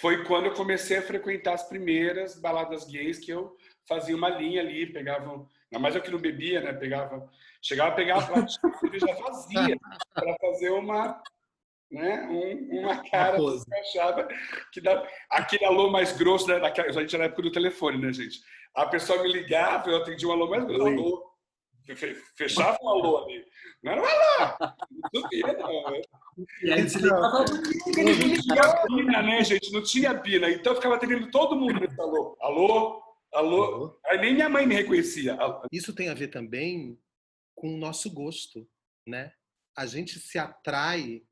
foi 0.00 0.24
quando 0.24 0.46
eu 0.46 0.54
comecei 0.54 0.96
a 0.96 1.02
frequentar 1.02 1.52
as 1.52 1.68
primeiras 1.68 2.40
baladas 2.40 2.86
gays 2.86 3.18
que 3.18 3.30
eu 3.30 3.54
fazia 3.86 4.16
uma 4.16 4.30
linha 4.30 4.62
ali, 4.62 4.90
pegava, 4.90 5.30
ainda 5.30 5.78
mais 5.78 5.94
eu 5.94 6.00
que 6.00 6.10
não 6.10 6.18
bebia, 6.18 6.62
né? 6.62 6.72
Pegava, 6.72 7.30
chegava 7.66 7.90
a 7.90 7.94
pegar 7.94 8.18
a 8.18 8.20
já 8.20 9.14
fazia 9.16 9.76
para 10.14 10.36
fazer 10.40 10.70
uma 10.70 11.20
né? 11.90 12.26
Um, 12.28 12.80
uma 12.80 13.02
cara 13.08 13.38
achava 13.80 14.28
que 14.72 14.80
dá 14.80 15.06
aquele 15.30 15.64
alô 15.64 15.90
mais 15.90 16.16
grosso, 16.16 16.48
né? 16.48 16.58
Daquela, 16.58 16.88
a 16.88 16.92
gente 16.92 17.14
era 17.14 17.24
na 17.24 17.24
época 17.26 17.42
do 17.42 17.52
telefone, 17.52 17.98
né, 17.98 18.12
gente? 18.12 18.40
A 18.74 18.86
pessoa 18.86 19.22
me 19.22 19.32
ligava, 19.32 19.88
eu 19.88 19.98
atendia 19.98 20.28
um 20.28 20.32
alô 20.32 20.50
mais 20.50 20.64
grosso, 20.64 20.86
alô. 20.86 21.32
Fechava 22.36 22.76
um 22.82 22.88
alô 22.88 23.24
ali. 23.24 23.44
Não 23.82 23.92
era 23.92 24.02
um 24.02 24.04
alô! 24.04 24.74
Não 25.14 25.22
subia, 25.22 25.52
não. 25.52 25.90
Né? 25.92 26.02
E 26.64 26.72
aí 26.72 26.82
você 26.82 26.98
ligava, 26.98 27.38
não 27.38 28.36
tinha 28.40 28.84
bina, 28.88 29.22
né, 29.22 29.44
gente? 29.44 29.72
Não 29.72 29.82
tinha 29.82 30.14
bina. 30.14 30.50
Então 30.50 30.72
eu 30.72 30.76
ficava 30.76 30.96
atendendo 30.96 31.30
todo 31.30 31.54
mundo 31.54 31.78
nesse 31.78 32.00
alô. 32.00 32.36
Alô, 32.40 33.02
alô. 33.32 34.00
Aí 34.06 34.18
nem 34.18 34.34
minha 34.34 34.48
mãe 34.48 34.66
me 34.66 34.74
reconhecia. 34.74 35.38
Isso 35.70 35.94
tem 35.94 36.08
a 36.08 36.14
ver 36.14 36.28
também 36.28 36.98
com 37.56 37.74
o 37.74 37.76
nosso 37.76 38.08
gosto, 38.12 38.68
né? 39.04 39.32
A 39.76 39.84
gente 39.84 40.20
se 40.20 40.38
atrai 40.38 41.24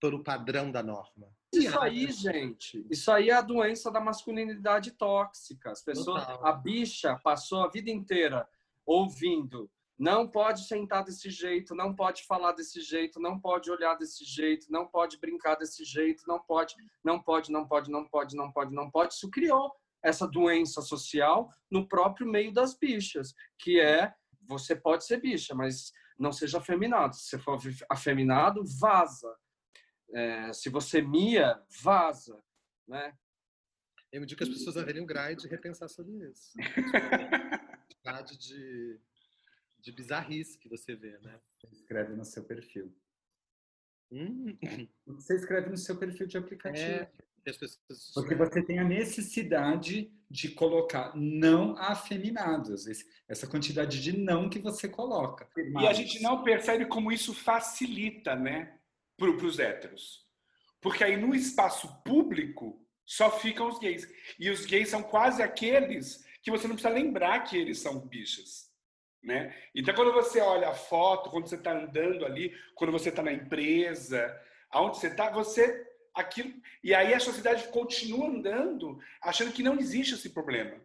pelo 0.00 0.24
padrão 0.24 0.70
da 0.70 0.82
norma. 0.82 1.28
Isso 1.52 1.78
aí, 1.78 2.10
gente, 2.10 2.86
isso 2.90 3.10
aí 3.10 3.28
é 3.30 3.34
a 3.34 3.42
doença 3.42 3.90
da 3.90 4.00
masculinidade 4.00 4.92
tóxica. 4.92 5.70
As 5.70 5.82
pessoas, 5.82 6.24
Total. 6.24 6.46
a 6.46 6.52
bicha 6.52 7.18
passou 7.22 7.62
a 7.62 7.68
vida 7.68 7.90
inteira 7.90 8.48
ouvindo 8.86 9.70
não 9.98 10.28
pode 10.28 10.64
sentar 10.64 11.02
desse 11.02 11.28
jeito, 11.28 11.74
não 11.74 11.92
pode 11.92 12.24
falar 12.24 12.52
desse 12.52 12.80
jeito, 12.80 13.18
não 13.18 13.38
pode 13.38 13.68
olhar 13.68 13.96
desse 13.96 14.24
jeito, 14.24 14.70
não 14.70 14.86
pode 14.86 15.18
brincar 15.18 15.56
desse 15.56 15.84
jeito, 15.84 16.22
não 16.26 16.38
pode, 16.38 16.76
não 17.02 17.20
pode, 17.20 17.50
não 17.50 17.66
pode, 17.66 17.90
não 17.90 18.04
pode, 18.04 18.36
não 18.36 18.52
pode, 18.52 18.72
não 18.72 18.88
pode. 18.88 19.14
Isso 19.14 19.28
criou 19.28 19.74
essa 20.00 20.28
doença 20.28 20.80
social 20.80 21.52
no 21.68 21.88
próprio 21.88 22.28
meio 22.28 22.52
das 22.52 22.78
bichas, 22.78 23.34
que 23.58 23.80
é 23.80 24.14
você 24.48 24.74
pode 24.74 25.04
ser 25.04 25.20
bicha, 25.20 25.54
mas 25.54 25.92
não 26.18 26.32
seja 26.32 26.58
afeminado. 26.58 27.14
Se 27.14 27.28
você 27.28 27.38
for 27.38 27.58
afeminado, 27.90 28.64
vaza. 28.80 29.36
É, 30.12 30.52
se 30.52 30.70
você 30.70 31.02
mia, 31.02 31.62
vaza, 31.82 32.42
né? 32.86 33.16
Eu 34.10 34.22
me 34.22 34.26
digo 34.26 34.38
que 34.38 34.44
as 34.44 34.48
pessoas 34.48 34.76
deveriam 34.76 35.04
grade 35.04 35.46
e 35.46 35.50
repensar 35.50 35.86
sobre 35.88 36.12
isso. 36.30 36.52
de, 38.38 38.98
de 39.78 39.92
bizarrice 39.92 40.58
que 40.58 40.68
você 40.68 40.96
vê, 40.96 41.18
né? 41.18 41.38
Você 41.60 41.74
escreve 41.74 42.14
no 42.14 42.24
seu 42.24 42.42
perfil. 42.42 42.96
Hum. 44.10 44.56
Você 45.06 45.36
escreve 45.36 45.68
no 45.68 45.76
seu 45.76 45.98
perfil 45.98 46.26
de 46.26 46.38
aplicativo. 46.38 46.86
É, 46.86 47.12
pessoas... 47.42 47.78
Porque 48.14 48.34
você 48.34 48.62
tem 48.62 48.78
a 48.78 48.84
necessidade 48.84 50.12
de 50.30 50.48
colocar 50.50 51.16
não 51.16 51.76
afeminados, 51.78 52.86
essa 53.28 53.46
quantidade 53.46 54.02
de 54.02 54.16
não 54.16 54.48
que 54.48 54.58
você 54.58 54.88
coloca. 54.88 55.48
E 55.56 55.86
a 55.86 55.92
gente 55.92 56.22
não 56.22 56.42
percebe 56.42 56.86
como 56.86 57.10
isso 57.10 57.32
facilita, 57.32 58.34
né? 58.34 58.78
para 59.18 59.46
os 59.46 59.58
héteros. 59.58 60.24
Porque 60.80 61.02
aí 61.02 61.16
no 61.16 61.34
espaço 61.34 62.02
público 62.04 62.80
só 63.04 63.30
ficam 63.30 63.68
os 63.68 63.78
gays. 63.78 64.06
E 64.38 64.48
os 64.48 64.64
gays 64.64 64.88
são 64.88 65.02
quase 65.02 65.42
aqueles 65.42 66.24
que 66.40 66.50
você 66.50 66.68
não 66.68 66.76
precisa 66.76 66.94
lembrar 66.94 67.40
que 67.40 67.56
eles 67.56 67.80
são 67.80 67.98
bichas. 67.98 68.68
Né? 69.20 69.52
Então, 69.74 69.94
quando 69.94 70.12
você 70.12 70.40
olha 70.40 70.68
a 70.68 70.74
foto, 70.74 71.30
quando 71.30 71.48
você 71.48 71.56
está 71.56 71.72
andando 71.72 72.24
ali, 72.24 72.54
quando 72.76 72.92
você 72.92 73.08
está 73.08 73.22
na 73.22 73.32
empresa, 73.32 74.32
aonde 74.70 74.98
você 74.98 75.08
está, 75.08 75.30
você. 75.30 75.87
Aquilo 76.20 76.52
E 76.82 76.94
aí 76.94 77.14
a 77.14 77.20
sociedade 77.20 77.68
continua 77.68 78.28
andando 78.28 78.98
achando 79.22 79.52
que 79.52 79.62
não 79.62 79.78
existe 79.78 80.14
esse 80.14 80.30
problema. 80.30 80.80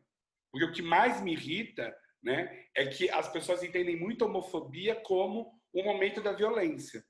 Porque 0.51 0.65
o 0.65 0.71
que 0.71 0.81
mais 0.81 1.21
me 1.21 1.33
irrita 1.33 1.95
né, 2.21 2.67
é 2.75 2.85
que 2.85 3.09
as 3.09 3.31
pessoas 3.31 3.63
entendem 3.63 3.97
muito 3.97 4.23
a 4.23 4.27
homofobia 4.27 4.95
como 4.95 5.59
o 5.73 5.83
momento 5.83 6.21
da 6.21 6.31
violência 6.31 7.03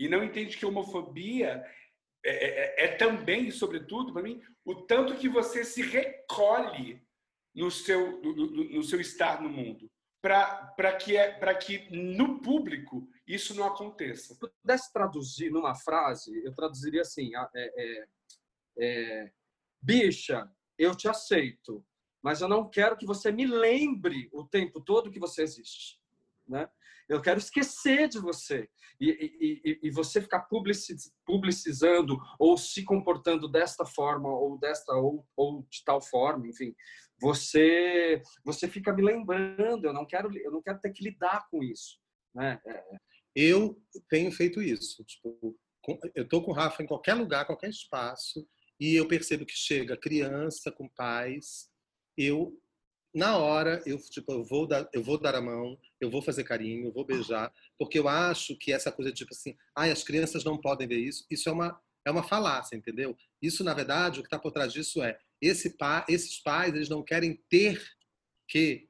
e 0.00 0.08
não 0.08 0.24
entende 0.24 0.56
que 0.56 0.64
homofobia 0.64 1.62
é, 2.24 2.30
é, 2.30 2.84
é, 2.84 2.84
é 2.86 2.88
também, 2.96 3.50
sobretudo, 3.50 4.14
para 4.14 4.22
mim, 4.22 4.40
o 4.64 4.74
tanto 4.74 5.14
que 5.16 5.28
você 5.28 5.62
se 5.62 5.82
recolhe 5.82 7.02
no 7.54 7.70
seu, 7.70 8.18
no, 8.22 8.64
no 8.64 8.82
seu 8.82 8.98
estar 8.98 9.42
no 9.42 9.50
mundo, 9.50 9.90
para 10.22 10.92
que, 10.98 11.18
é, 11.18 11.54
que 11.54 11.86
no 11.90 12.40
público 12.40 13.06
isso 13.34 13.54
não 13.54 13.64
aconteça. 13.64 14.34
Se 14.34 14.38
pudesse 14.38 14.92
traduzir 14.92 15.50
numa 15.50 15.74
frase, 15.74 16.32
eu 16.44 16.54
traduziria 16.54 17.02
assim: 17.02 17.30
é, 17.34 17.48
é, 17.54 18.08
é, 18.78 19.32
bicha, 19.80 20.50
eu 20.78 20.94
te 20.94 21.08
aceito, 21.08 21.84
mas 22.22 22.40
eu 22.40 22.48
não 22.48 22.68
quero 22.68 22.96
que 22.96 23.06
você 23.06 23.30
me 23.30 23.46
lembre 23.46 24.28
o 24.32 24.44
tempo 24.44 24.80
todo 24.80 25.10
que 25.10 25.18
você 25.18 25.42
existe. 25.42 26.00
Né? 26.46 26.68
Eu 27.08 27.20
quero 27.20 27.38
esquecer 27.38 28.08
de 28.08 28.18
você. 28.18 28.68
E, 29.00 29.60
e, 29.64 29.80
e 29.82 29.90
você 29.90 30.20
ficar 30.20 30.46
publicizando 31.24 32.18
ou 32.38 32.56
se 32.56 32.84
comportando 32.84 33.48
desta 33.48 33.84
forma 33.84 34.28
ou 34.28 34.58
desta 34.58 34.92
ou, 34.94 35.26
ou 35.34 35.66
de 35.70 35.82
tal 35.84 36.02
forma, 36.02 36.46
enfim, 36.46 36.74
você 37.20 38.22
você 38.44 38.68
fica 38.68 38.92
me 38.92 39.02
lembrando. 39.02 39.86
Eu 39.86 39.92
não 39.92 40.06
quero 40.06 40.36
eu 40.38 40.50
não 40.50 40.62
quero 40.62 40.78
ter 40.80 40.90
que 40.90 41.02
lidar 41.02 41.48
com 41.50 41.62
isso, 41.62 41.98
né? 42.34 42.60
É. 42.66 42.84
Eu 43.34 43.80
tenho 44.08 44.30
feito 44.32 44.60
isso. 44.60 45.04
Tipo, 45.04 45.56
eu 46.14 46.28
tô 46.28 46.42
com 46.42 46.50
o 46.50 46.54
Rafa 46.54 46.82
em 46.82 46.86
qualquer 46.86 47.14
lugar, 47.14 47.46
qualquer 47.46 47.70
espaço, 47.70 48.46
e 48.78 48.94
eu 48.94 49.06
percebo 49.06 49.46
que 49.46 49.56
chega 49.56 49.96
criança 49.96 50.72
com 50.72 50.88
pais, 50.88 51.68
eu 52.16 52.58
na 53.14 53.36
hora 53.36 53.82
eu 53.84 53.98
tipo 53.98 54.32
eu 54.32 54.44
vou 54.44 54.66
dar 54.66 54.88
eu 54.92 55.02
vou 55.02 55.18
dar 55.18 55.34
a 55.34 55.40
mão 55.40 55.76
eu 56.00 56.08
vou 56.08 56.22
fazer 56.22 56.44
carinho 56.44 56.86
eu 56.86 56.92
vou 56.92 57.04
beijar 57.04 57.52
porque 57.76 57.98
eu 57.98 58.06
acho 58.06 58.56
que 58.56 58.72
essa 58.72 58.92
coisa 58.92 59.10
de 59.10 59.18
tipo 59.18 59.34
assim 59.34 59.56
ai 59.74 59.90
as 59.90 60.04
crianças 60.04 60.44
não 60.44 60.56
podem 60.56 60.86
ver 60.86 60.98
isso 60.98 61.26
isso 61.28 61.48
é 61.48 61.52
uma 61.52 61.80
é 62.06 62.10
uma 62.10 62.22
falácia 62.22 62.76
entendeu 62.76 63.16
isso 63.42 63.64
na 63.64 63.74
verdade 63.74 64.20
o 64.20 64.22
que 64.22 64.28
está 64.28 64.38
por 64.38 64.52
trás 64.52 64.72
disso 64.72 65.02
é 65.02 65.18
esse 65.40 65.76
pa, 65.76 66.06
esses 66.08 66.38
pais 66.38 66.72
eles 66.72 66.88
não 66.88 67.02
querem 67.02 67.42
ter 67.48 67.82
que 68.46 68.88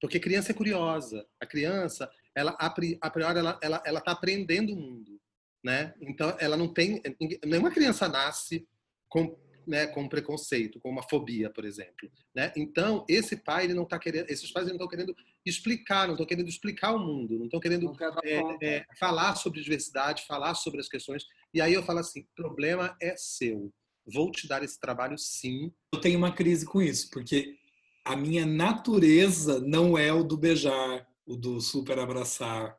porque 0.00 0.18
criança 0.18 0.50
é 0.50 0.54
curiosa 0.54 1.24
a 1.38 1.46
criança 1.46 2.10
ela 2.34 2.56
a 2.58 3.10
priori 3.10 3.38
ela 3.38 3.58
ela 3.62 3.82
ela 3.84 3.98
está 3.98 4.12
aprendendo 4.12 4.72
o 4.72 4.76
mundo, 4.76 5.20
né? 5.64 5.94
Então 6.00 6.36
ela 6.38 6.56
não 6.56 6.72
tem 6.72 7.02
nenhuma 7.44 7.70
criança 7.70 8.08
nasce 8.08 8.66
com 9.08 9.36
né, 9.66 9.86
com 9.86 10.08
preconceito, 10.08 10.80
com 10.80 10.90
uma 10.90 11.02
fobia, 11.02 11.48
por 11.48 11.64
exemplo. 11.64 12.10
Né? 12.34 12.52
Então, 12.56 13.04
esse 13.08 13.36
pai, 13.36 13.64
ele 13.64 13.74
não 13.74 13.84
está 13.84 13.98
querendo, 13.98 14.28
esses 14.28 14.50
pais 14.50 14.66
não 14.66 14.74
estão 14.74 14.88
querendo 14.88 15.14
explicar, 15.46 16.06
não 16.06 16.14
estão 16.14 16.26
querendo 16.26 16.48
explicar 16.48 16.92
o 16.92 16.98
mundo, 16.98 17.38
não 17.38 17.44
estão 17.44 17.60
querendo 17.60 17.84
não 17.84 17.96
é, 18.24 18.56
é, 18.62 18.86
falar 18.98 19.36
sobre 19.36 19.62
diversidade, 19.62 20.26
falar 20.26 20.54
sobre 20.54 20.80
as 20.80 20.88
questões. 20.88 21.24
E 21.54 21.60
aí 21.60 21.72
eu 21.72 21.82
falo 21.82 22.00
assim: 22.00 22.20
o 22.20 22.34
problema 22.34 22.96
é 23.00 23.14
seu. 23.16 23.72
Vou 24.12 24.30
te 24.30 24.48
dar 24.48 24.62
esse 24.62 24.78
trabalho, 24.78 25.16
sim. 25.16 25.72
Eu 25.94 26.00
tenho 26.00 26.18
uma 26.18 26.32
crise 26.32 26.66
com 26.66 26.82
isso, 26.82 27.08
porque 27.10 27.56
a 28.04 28.16
minha 28.16 28.44
natureza 28.44 29.60
não 29.60 29.96
é 29.96 30.12
o 30.12 30.24
do 30.24 30.36
beijar, 30.36 31.06
o 31.30 31.36
do 31.36 31.60
super 31.60 31.98
abraçar. 31.98 32.76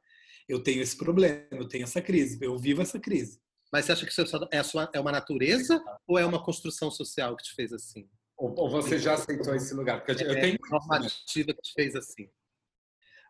Eu 0.48 0.62
tenho 0.62 0.82
esse 0.82 0.98
problema, 0.98 1.48
eu 1.52 1.68
tenho 1.68 1.84
essa 1.84 2.02
crise, 2.02 2.38
eu 2.42 2.58
vivo 2.58 2.82
essa 2.82 3.00
crise. 3.00 3.40
Mas 3.72 3.86
você 3.86 3.94
acha 3.94 4.06
que 4.06 4.12
isso 4.12 4.22
é, 4.52 4.64
sua, 4.64 4.90
é 4.94 5.00
uma 5.00 5.14
natureza 5.14 5.82
ou 6.06 6.20
é 6.20 6.26
uma 6.26 6.44
construção 6.44 6.92
social 6.92 7.36
que 7.38 7.44
te 7.44 7.56
fez 7.56 7.72
assim? 7.72 8.10
Ou, 8.38 8.54
ou 8.58 8.70
você 8.70 9.00
já 9.00 9.14
aceitou 9.14 9.56
esse 9.56 9.74
lugar? 9.74 10.04
Porque 10.04 10.24
eu, 10.24 10.32
é 10.32 10.42
tenho 10.42 10.58
uma 10.60 10.80
normativa 10.80 11.54
que 11.54 11.62
te 11.62 11.74
fez 11.74 11.96
assim. 11.96 12.30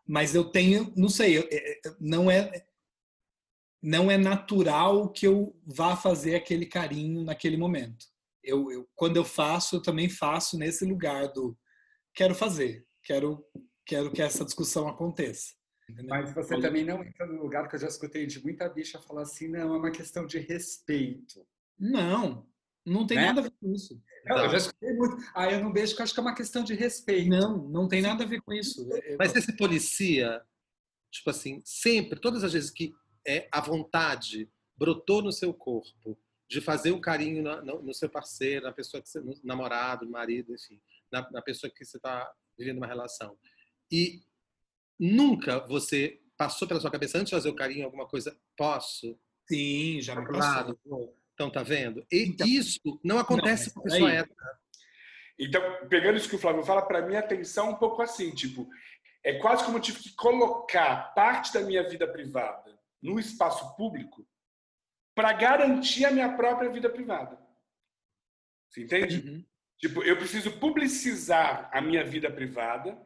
Mas 0.04 0.34
eu 0.34 0.44
tenho, 0.44 0.92
não 0.96 1.08
sei, 1.08 1.38
é, 1.38 1.46
é, 1.52 1.80
não 2.00 2.28
é 2.28 2.66
não 3.80 4.08
é 4.08 4.16
natural 4.16 5.10
que 5.10 5.26
eu 5.26 5.56
vá 5.66 5.96
fazer 5.96 6.36
aquele 6.36 6.66
carinho 6.66 7.24
naquele 7.24 7.56
momento. 7.56 8.06
Eu, 8.42 8.70
eu, 8.70 8.88
quando 8.94 9.16
eu 9.16 9.24
faço, 9.24 9.76
eu 9.76 9.82
também 9.82 10.08
faço 10.08 10.56
nesse 10.56 10.84
lugar 10.84 11.32
do 11.32 11.58
quero 12.14 12.32
fazer, 12.32 12.86
quero 13.02 13.44
quero 13.84 14.10
que 14.10 14.22
essa 14.22 14.44
discussão 14.44 14.88
aconteça. 14.88 15.54
Entendeu? 15.88 16.08
Mas 16.08 16.32
você 16.32 16.60
também 16.60 16.84
não 16.84 17.02
entra 17.02 17.26
no 17.26 17.42
lugar 17.42 17.68
que 17.68 17.76
eu 17.76 17.80
já 17.80 17.88
escutei 17.88 18.26
de 18.26 18.42
muita 18.42 18.68
bicha 18.68 19.00
falar 19.00 19.22
assim, 19.22 19.48
não, 19.48 19.74
é 19.74 19.78
uma 19.78 19.90
questão 19.90 20.26
de 20.26 20.38
respeito. 20.38 21.46
Não, 21.78 22.46
não 22.86 23.06
tem 23.06 23.16
né? 23.16 23.26
nada 23.26 23.40
a 23.40 23.44
ver 23.44 23.52
com 23.60 23.72
isso. 23.72 24.00
Não, 24.24 24.44
eu 24.44 24.50
já 24.50 24.56
escutei 24.58 24.92
muito. 24.94 25.16
Ah, 25.34 25.50
eu 25.50 25.62
não 25.62 25.72
beijo 25.72 25.92
porque 25.92 26.02
eu 26.02 26.04
acho 26.04 26.14
que 26.14 26.20
é 26.20 26.22
uma 26.22 26.34
questão 26.34 26.62
de 26.62 26.74
respeito. 26.74 27.28
Não, 27.28 27.68
não 27.68 27.88
tem 27.88 28.00
nada 28.00 28.24
a 28.24 28.26
ver 28.26 28.40
com 28.40 28.52
isso. 28.52 28.88
Mas 29.18 29.34
esse 29.34 29.56
policia, 29.56 30.40
tipo 31.10 31.30
assim, 31.30 31.60
sempre, 31.64 32.20
todas 32.20 32.44
as 32.44 32.52
vezes 32.52 32.70
que 32.70 32.94
é 33.26 33.48
a 33.52 33.60
vontade 33.60 34.48
brotou 34.76 35.22
no 35.22 35.32
seu 35.32 35.52
corpo 35.52 36.18
de 36.48 36.60
fazer 36.60 36.92
um 36.92 37.00
carinho 37.00 37.42
no, 37.42 37.82
no 37.82 37.94
seu 37.94 38.08
parceiro, 38.08 38.66
na 38.66 38.72
pessoa 38.72 39.02
que 39.02 39.08
você, 39.08 39.20
no 39.20 39.34
namorado, 39.42 40.04
no 40.04 40.12
marido, 40.12 40.54
enfim, 40.54 40.80
na, 41.10 41.28
na 41.30 41.42
pessoa 41.42 41.70
que 41.70 41.84
você 41.84 41.96
está 41.96 42.30
vivendo 42.58 42.78
uma 42.78 42.86
relação. 42.86 43.36
E 43.92 44.22
nunca 44.98 45.60
você 45.66 46.18
passou 46.36 46.66
pela 46.66 46.80
sua 46.80 46.90
cabeça 46.90 47.18
antes 47.18 47.30
de 47.30 47.36
fazer 47.36 47.50
o 47.50 47.54
carinho 47.54 47.84
alguma 47.84 48.08
coisa, 48.08 48.34
posso? 48.56 49.18
Sim, 49.46 50.00
já 50.00 50.16
me 50.16 50.26
passou. 50.26 51.16
Então, 51.34 51.50
tá 51.50 51.62
vendo? 51.62 52.04
E 52.10 52.24
então, 52.24 52.46
isso 52.46 52.80
não 53.04 53.18
acontece 53.18 53.68
não, 53.68 53.74
com 53.74 53.82
pessoa 53.82 54.08
aí. 54.08 54.16
hétero. 54.16 54.36
Então, 55.38 55.88
pegando 55.88 56.16
isso 56.16 56.28
que 56.28 56.36
o 56.36 56.38
Flávio 56.38 56.62
fala, 56.62 56.82
para 56.82 57.06
mim, 57.06 57.16
atenção 57.16 57.70
um 57.70 57.74
pouco 57.76 58.00
assim, 58.00 58.34
tipo, 58.34 58.68
é 59.24 59.34
quase 59.34 59.64
como 59.64 59.76
eu 59.76 59.82
tive 59.82 59.98
que 59.98 60.14
colocar 60.14 61.12
parte 61.14 61.52
da 61.52 61.60
minha 61.60 61.86
vida 61.88 62.06
privada 62.06 62.78
no 63.02 63.18
espaço 63.18 63.76
público 63.76 64.26
para 65.14 65.32
garantir 65.32 66.04
a 66.04 66.10
minha 66.10 66.34
própria 66.36 66.70
vida 66.70 66.88
privada. 66.88 67.38
Você 68.68 68.82
entende? 68.82 69.28
Uhum. 69.28 69.44
Tipo, 69.78 70.02
eu 70.02 70.16
preciso 70.16 70.58
publicizar 70.58 71.68
a 71.72 71.80
minha 71.80 72.04
vida 72.04 72.30
privada 72.30 72.98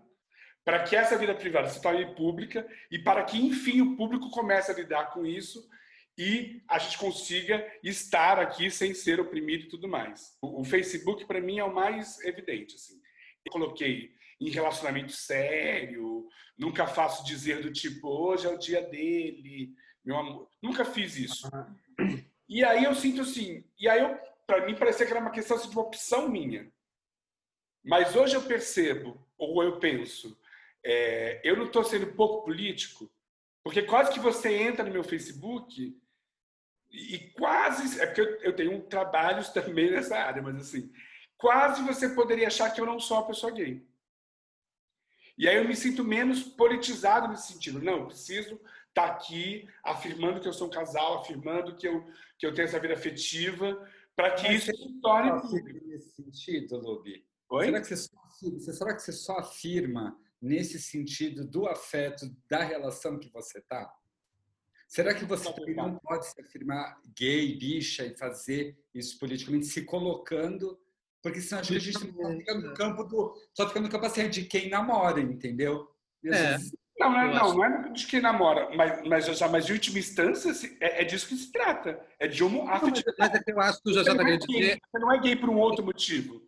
para 0.67 0.83
que 0.83 0.97
essa 0.97 1.17
vida 1.17 1.33
privada 1.33 1.69
se 1.69 1.81
torne 1.81 2.13
pública 2.17 2.69
e 2.91 2.99
para 2.99 3.23
que, 3.23 3.39
enfim, 3.39 3.81
o 3.83 3.97
público 3.97 4.29
comece 4.31 4.69
a 4.69 4.75
lidar 4.75 5.13
com 5.13 5.25
isso 5.25 5.71
e 6.19 6.61
a 6.67 6.77
gente 6.77 6.99
consiga 6.99 7.65
estar 7.85 8.41
aqui 8.41 8.69
sem 8.69 8.93
ser 8.93 9.21
oprimido 9.21 9.63
e 9.63 9.69
tudo 9.69 9.87
mais. 9.87 10.37
O, 10.43 10.65
Facebook, 10.65 11.25
para 11.25 11.41
mim, 11.41 11.61
é 11.61 11.65
o 11.65 11.73
mais 11.73 12.19
evidente. 12.25 12.75
Assim. 12.75 13.01
Eu 13.45 13.53
coloquei 13.53 14.13
em 14.41 14.51
relacionamento 14.51 15.13
sério, 15.13 16.27
nunca 16.59 16.85
faço 16.85 17.25
dizer 17.25 17.63
do 17.63 17.73
tipo, 17.73 18.09
hoje 18.09 18.49
é 18.49 18.51
o 18.51 18.59
dia 18.59 18.83
dele, 18.83 19.73
meu 20.05 20.17
amor. 20.17 20.51
Nunca 20.61 20.85
fiz 20.85 21.17
isso. 21.17 21.49
E 22.49 22.65
aí 22.65 22.83
eu 22.83 22.95
sinto 22.97 23.23
assim, 23.23 23.65
e 23.79 23.89
aí 23.89 24.01
para 24.45 24.67
mim 24.67 24.75
parecia 24.75 25.07
que 25.07 25.13
era 25.13 25.21
uma 25.21 25.31
questão 25.31 25.57
assim, 25.57 25.71
de 25.71 25.77
uma 25.77 25.87
opção 25.87 26.29
minha. 26.29 26.69
Mas 27.85 28.17
hoje 28.17 28.35
eu 28.35 28.43
percebo, 28.43 29.25
ou 29.39 29.63
eu 29.63 29.79
penso, 29.79 30.37
é, 30.89 31.41
eu 31.43 31.57
não 31.57 31.65
estou 31.67 31.83
sendo 31.83 32.07
pouco 32.15 32.45
político, 32.45 33.11
porque 33.65 33.83
quase 33.83 34.13
que 34.13 34.21
você 34.21 34.55
entra 34.55 34.85
no 34.85 34.93
meu 34.93 35.03
Facebook 35.03 36.01
e 36.93 37.19
quase. 37.37 38.01
É 38.01 38.07
porque 38.07 38.21
eu, 38.21 38.37
eu 38.43 38.53
tenho 38.55 38.81
trabalhos 38.85 39.49
também 39.53 39.91
nessa 39.91 40.17
área, 40.17 40.41
mas 40.41 40.55
assim, 40.57 40.93
quase 41.37 41.83
você 41.83 42.11
poderia 42.11 42.47
achar 42.47 42.71
que 42.71 42.81
eu 42.81 42.87
não 42.87 43.01
sou 43.01 43.17
uma 43.17 43.27
pessoa 43.27 43.53
gay. 43.53 43.85
E 45.37 45.49
aí 45.49 45.57
eu 45.57 45.67
me 45.67 45.75
sinto 45.75 46.05
menos 46.05 46.45
politizado 46.45 47.27
nesse 47.27 47.53
sentido. 47.53 47.83
Não, 47.83 48.07
preciso 48.07 48.55
estar 48.89 48.95
tá 48.95 49.07
aqui 49.07 49.69
afirmando 49.83 50.41
que 50.41 50.47
eu 50.47 50.53
sou 50.53 50.69
um 50.69 50.71
casal, 50.71 51.19
afirmando 51.19 51.75
que 51.75 51.89
eu, 51.89 52.07
que 52.39 52.47
eu 52.47 52.55
tenho 52.55 52.67
essa 52.67 52.79
vida 52.79 52.95
afetiva, 52.95 53.77
para 54.15 54.31
que 54.31 54.45
Mas 54.45 54.69
isso 54.69 54.77
se 54.77 55.01
torne 55.01 55.41
público. 55.41 55.85
Nesse 55.89 56.11
sentido, 56.11 56.79
Lubi? 56.79 57.27
Será 57.61 57.81
que, 57.81 57.87
você 57.89 57.97
só, 57.97 58.73
será 58.73 58.95
que 58.95 59.03
você 59.03 59.13
só 59.13 59.39
afirma 59.39 60.17
nesse 60.47 60.79
sentido 60.79 61.45
do 61.45 61.67
afeto, 61.67 62.27
da 62.49 62.63
relação 62.63 63.19
que 63.19 63.29
você 63.31 63.59
está? 63.59 63.93
Será 64.89 65.13
que 65.13 65.25
você 65.25 65.53
também 65.53 65.75
não 65.75 65.99
pode 65.99 66.27
se 66.27 66.41
afirmar 66.41 67.01
gay, 67.15 67.59
bicha 67.59 68.07
e 68.07 68.17
fazer 68.17 68.79
isso 68.95 69.19
politicamente, 69.19 69.67
se 69.67 69.83
colocando? 69.83 70.81
Porque 71.21 71.41
senão 71.41 71.61
acho 71.61 71.73
que 71.73 71.77
a 71.77 71.81
gente 71.81 71.99
só 71.99 72.07
fica 72.07 72.55
no 72.55 72.75
campo 72.75 73.03
do. 73.03 73.35
Só 73.53 73.67
fica 73.67 73.81
no 73.81 73.89
campo 73.89 74.07
assim, 74.07 74.31
de 74.31 74.45
quem 74.45 74.69
namora, 74.69 75.21
entendeu? 75.21 75.91
É. 76.25 76.57
Não, 76.99 77.11
não, 77.11 77.35
não, 77.35 77.55
não 77.55 77.65
é 77.65 77.89
de 77.91 78.07
quem 78.07 78.21
namora, 78.21 78.75
mas, 78.75 79.03
mas, 79.07 79.27
já, 79.27 79.49
mas 79.49 79.67
de 79.67 79.73
última 79.73 79.99
instância 79.99 80.51
é, 80.81 81.03
é 81.03 81.05
disso 81.05 81.29
que 81.29 81.37
se 81.37 81.53
trata. 81.53 82.01
É 82.19 82.27
de 82.27 82.43
homoafetividade. 82.43 83.17
Mas 83.19 83.35
é 83.35 83.43
que 83.43 83.53
eu 83.53 83.61
acho 83.61 83.83
que 83.83 83.91
o 83.91 83.93
José 83.93 84.13
está 84.13 84.25
querendo 84.25 84.47
dizer. 84.47 84.79
Você 84.81 84.99
não 84.99 85.13
é 85.13 85.21
gay 85.21 85.37
por 85.37 85.51
um 85.51 85.59
outro 85.59 85.85
motivo. 85.85 86.46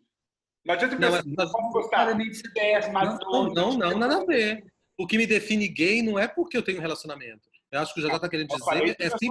Não 0.68 0.74
adianta 0.74 0.98
não, 0.98 1.00
pensar, 1.00 1.24
mas, 1.24 1.52
mas, 1.52 1.72
gostar 1.72 2.12
de 2.12 2.92
não, 2.92 3.48
não, 3.54 3.78
não, 3.78 3.98
nada 3.98 4.18
a 4.18 4.24
ver. 4.26 4.70
O 4.98 5.07
que 5.07 5.16
me 5.16 5.26
define 5.26 5.66
gay 5.66 6.02
não 6.02 6.18
é 6.18 6.28
porque 6.28 6.59
eu 6.59 6.62
tenho 6.62 6.78
relacionamento. 6.78 7.48
Eu 7.72 7.81
acho 7.81 7.94
que 7.94 8.00
o 8.00 8.02
José 8.02 8.14
está 8.14 8.28
querendo 8.28 8.48
dizer. 8.48 8.96
É 8.98 9.09
sim... 9.09 9.28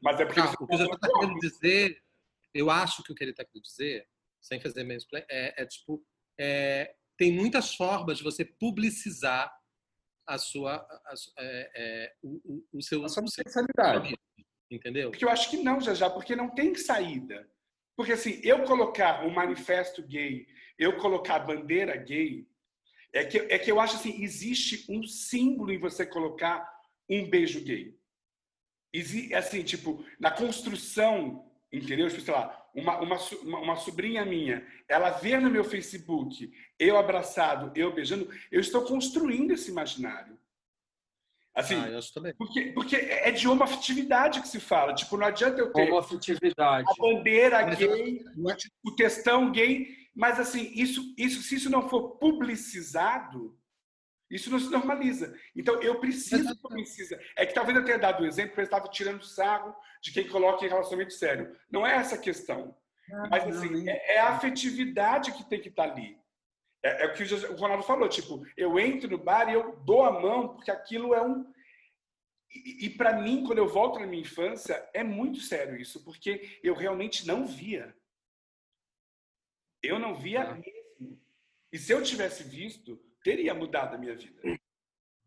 Mas 0.00 0.20
é 0.20 0.24
porque. 0.24 0.38
Ah, 0.38 0.52
o 0.60 0.66
que 0.68 0.76
o 0.76 0.94
está 0.94 1.08
querendo 1.18 1.40
dizer. 1.40 2.00
Eu 2.54 2.70
acho 2.70 3.02
que 3.02 3.10
o 3.10 3.14
que 3.14 3.24
ele 3.24 3.32
está 3.32 3.44
querendo 3.44 3.64
dizer, 3.64 4.06
sem 4.40 4.60
fazer 4.60 4.84
mansplay, 4.84 5.24
é, 5.28 5.62
é 5.62 5.66
tipo. 5.66 6.00
É, 6.38 6.94
tem 7.16 7.32
muitas 7.32 7.74
formas 7.74 8.18
de 8.18 8.24
você 8.24 8.44
publicizar 8.44 9.52
a 10.28 10.38
sua. 10.38 10.76
A, 10.76 11.14
é, 11.38 11.70
é, 11.74 12.12
o, 12.22 12.64
o, 12.72 12.80
seu. 12.80 13.04
A 13.04 13.08
sua 13.08 13.26
sexualidade. 13.26 14.16
Entendeu? 14.70 15.10
Porque 15.10 15.24
eu 15.24 15.30
acho 15.30 15.50
que 15.50 15.56
não, 15.56 15.80
já 15.80 15.92
já, 15.92 16.08
porque 16.08 16.36
não 16.36 16.54
tem 16.54 16.72
saída. 16.76 17.48
Porque 17.96 18.12
assim, 18.12 18.40
eu 18.44 18.62
colocar 18.62 19.26
um 19.26 19.30
manifesto 19.30 20.04
gay 20.06 20.46
eu 20.78 20.96
colocar 20.96 21.36
a 21.36 21.40
bandeira 21.40 21.96
gay, 21.96 22.46
é 23.12 23.24
que, 23.24 23.38
é 23.38 23.58
que 23.58 23.70
eu 23.70 23.80
acho 23.80 23.96
assim, 23.96 24.22
existe 24.22 24.84
um 24.88 25.02
símbolo 25.02 25.72
em 25.72 25.78
você 25.78 26.06
colocar 26.06 26.68
um 27.08 27.28
beijo 27.28 27.64
gay. 27.64 27.96
Exi, 28.92 29.34
assim, 29.34 29.62
tipo, 29.62 30.04
na 30.20 30.30
construção, 30.30 31.50
entendeu? 31.72 32.08
Tipo, 32.08 32.22
sei 32.22 32.34
lá, 32.34 32.68
uma, 32.74 32.98
uma, 33.00 33.18
uma 33.42 33.76
sobrinha 33.76 34.24
minha, 34.24 34.66
ela 34.88 35.10
vê 35.10 35.38
no 35.38 35.50
meu 35.50 35.64
Facebook 35.64 36.52
eu 36.78 36.96
abraçado, 36.96 37.72
eu 37.74 37.92
beijando, 37.92 38.30
eu 38.50 38.60
estou 38.60 38.82
construindo 38.82 39.52
esse 39.52 39.70
imaginário. 39.70 40.38
Assim, 41.54 41.74
ah, 41.74 41.88
eu 41.88 42.00
também. 42.14 42.32
Porque, 42.36 42.66
porque 42.66 42.94
é 42.94 43.32
de 43.32 43.48
uma 43.48 43.64
afetividade 43.64 44.40
que 44.40 44.46
se 44.46 44.60
fala. 44.60 44.94
Tipo, 44.94 45.16
não 45.16 45.26
adianta 45.26 45.58
eu 45.60 45.72
ter 45.72 45.92
afetividade. 45.92 46.86
a 46.88 47.02
bandeira 47.02 47.62
gay, 47.74 48.20
o 48.84 48.94
textão 48.94 49.50
gay, 49.50 49.88
mas 50.18 50.40
assim, 50.40 50.72
isso, 50.74 51.14
isso, 51.16 51.40
se 51.42 51.54
isso 51.54 51.70
não 51.70 51.88
for 51.88 52.16
publicizado, 52.18 53.56
isso 54.28 54.50
não 54.50 54.58
se 54.58 54.68
normaliza. 54.68 55.32
Então, 55.54 55.80
eu 55.80 56.00
preciso 56.00 56.60
publicizar. 56.60 57.20
É 57.36 57.46
que 57.46 57.54
talvez 57.54 57.78
eu 57.78 57.84
tenha 57.84 58.00
dado 58.00 58.18
o 58.18 58.24
um 58.24 58.26
exemplo, 58.26 58.50
porque 58.50 58.62
eu 58.62 58.64
estava 58.64 58.88
tirando 58.88 59.24
sarro 59.24 59.72
de 60.02 60.10
quem 60.10 60.26
coloca 60.26 60.66
em 60.66 60.68
relacionamento 60.68 61.12
sério. 61.12 61.56
Não 61.70 61.86
é 61.86 61.94
essa 61.94 62.16
a 62.16 62.20
questão. 62.20 62.76
Não, 63.08 63.28
mas 63.30 63.46
assim, 63.46 63.84
não, 63.84 63.92
é, 63.92 64.16
é, 64.16 64.18
a 64.18 64.30
afetividade 64.30 65.30
que 65.34 65.48
tem 65.48 65.60
que 65.60 65.68
estar 65.68 65.86
tá 65.86 65.92
ali. 65.92 66.18
É, 66.82 67.04
é 67.04 67.06
o 67.06 67.14
que 67.14 67.22
o 67.22 67.56
Ronaldo 67.56 67.84
falou, 67.84 68.08
tipo, 68.08 68.42
eu 68.56 68.76
entro 68.76 69.08
no 69.08 69.18
bar 69.18 69.48
e 69.48 69.54
eu 69.54 69.76
dou 69.84 70.02
a 70.02 70.20
mão, 70.20 70.48
porque 70.48 70.72
aquilo 70.72 71.14
é 71.14 71.22
um. 71.22 71.46
E, 72.52 72.86
e 72.86 72.90
para 72.90 73.22
mim, 73.22 73.44
quando 73.44 73.58
eu 73.58 73.68
volto 73.68 74.00
na 74.00 74.06
minha 74.06 74.22
infância, 74.22 74.84
é 74.92 75.04
muito 75.04 75.38
sério 75.40 75.76
isso, 75.76 76.02
porque 76.04 76.58
eu 76.60 76.74
realmente 76.74 77.24
não 77.24 77.46
via. 77.46 77.96
Eu 79.82 79.98
não 79.98 80.14
via 80.14 80.42
ah. 80.42 80.54
mesmo. 80.54 81.20
E 81.72 81.78
se 81.78 81.92
eu 81.92 82.02
tivesse 82.02 82.42
visto, 82.44 82.96
teria 83.22 83.54
mudado 83.54 83.94
a 83.94 83.98
minha 83.98 84.14
vida. 84.14 84.40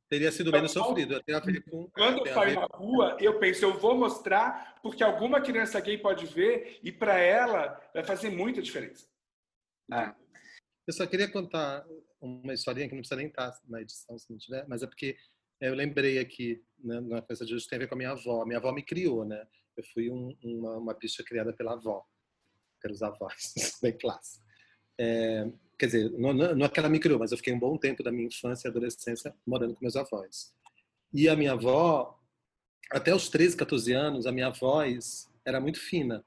Teria 0.10 0.32
sido 0.32 0.52
menos 0.52 0.72
sofrido. 0.72 1.24
Com, 1.70 1.90
Quando 1.92 2.28
eu 2.28 2.42
ver 2.42 2.56
na 2.56 2.66
rua, 2.66 3.18
eu 3.22 3.40
penso, 3.40 3.64
eu 3.64 3.80
vou 3.80 3.96
mostrar 3.96 4.80
porque 4.82 5.04
alguma 5.04 5.40
criança 5.40 5.80
gay 5.80 5.98
pode 5.98 6.26
ver 6.26 6.80
e 6.84 6.92
para 6.92 7.18
ela 7.18 7.80
vai 7.94 8.04
fazer 8.04 8.30
muita 8.30 8.62
diferença. 8.62 9.08
É. 9.94 10.14
Eu 10.86 10.94
só 10.94 11.06
queria 11.08 11.32
contar 11.32 11.86
uma 12.20 12.54
historinha 12.54 12.88
que 12.88 12.94
não 12.94 13.02
precisa 13.02 13.16
nem 13.16 13.28
estar 13.28 13.58
na 13.68 13.82
edição, 13.82 14.18
se 14.18 14.30
não 14.30 14.38
tiver, 14.38 14.68
mas 14.68 14.84
é 14.84 14.88
porque 14.88 15.16
eu 15.62 15.76
lembrei 15.76 16.20
aqui, 16.20 16.62
né, 16.80 17.00
numa 17.00 17.22
coisa 17.22 17.46
de 17.46 17.54
hoje, 17.54 17.68
tem 17.68 17.78
a 17.78 17.80
ver 17.80 17.88
com 17.88 17.96
a 17.96 17.98
minha 17.98 18.12
avó. 18.12 18.44
Minha 18.46 18.58
avó 18.58 18.74
me 18.74 18.84
criou, 18.84 19.24
né? 19.24 19.48
Eu 19.78 19.84
fui 19.94 20.10
um, 20.10 20.36
uma, 20.44 20.78
uma 20.78 20.94
bicha 20.94 21.24
criada 21.24 21.54
pela 21.54 21.74
avó. 21.74 22.04
Quero 22.82 22.94
usar 22.94 23.12
voz, 23.12 23.54
bem 23.82 23.98
clássico. 23.98 24.44
É, 25.00 25.48
quer 25.78 25.86
dizer, 25.86 26.12
não, 26.12 26.34
não, 26.34 26.56
não 26.56 26.66
é 26.66 26.70
que 26.70 26.80
ela 26.80 26.90
me 26.90 27.00
criou, 27.00 27.20
mas 27.20 27.32
eu 27.32 27.38
fiquei 27.38 27.54
um 27.54 27.60
bom 27.60 27.78
tempo 27.78 28.04
da 28.04 28.12
minha 28.12 28.28
infância 28.28 28.68
e 28.68 28.70
adolescência 28.70 29.36
morando 29.46 29.76
com 29.76 29.82
meus 29.82 29.96
avós. 29.96 30.54
E 31.14 31.28
a 31.28 31.36
minha 31.36 31.54
avó, 31.54 32.20
até 32.90 33.14
os 33.14 33.30
13, 33.30 33.58
14 33.58 33.92
anos, 33.94 34.26
a 34.26 34.32
minha 34.32 34.50
voz 34.50 35.30
era 35.46 35.60
muito 35.60 35.80
fina. 35.80 36.26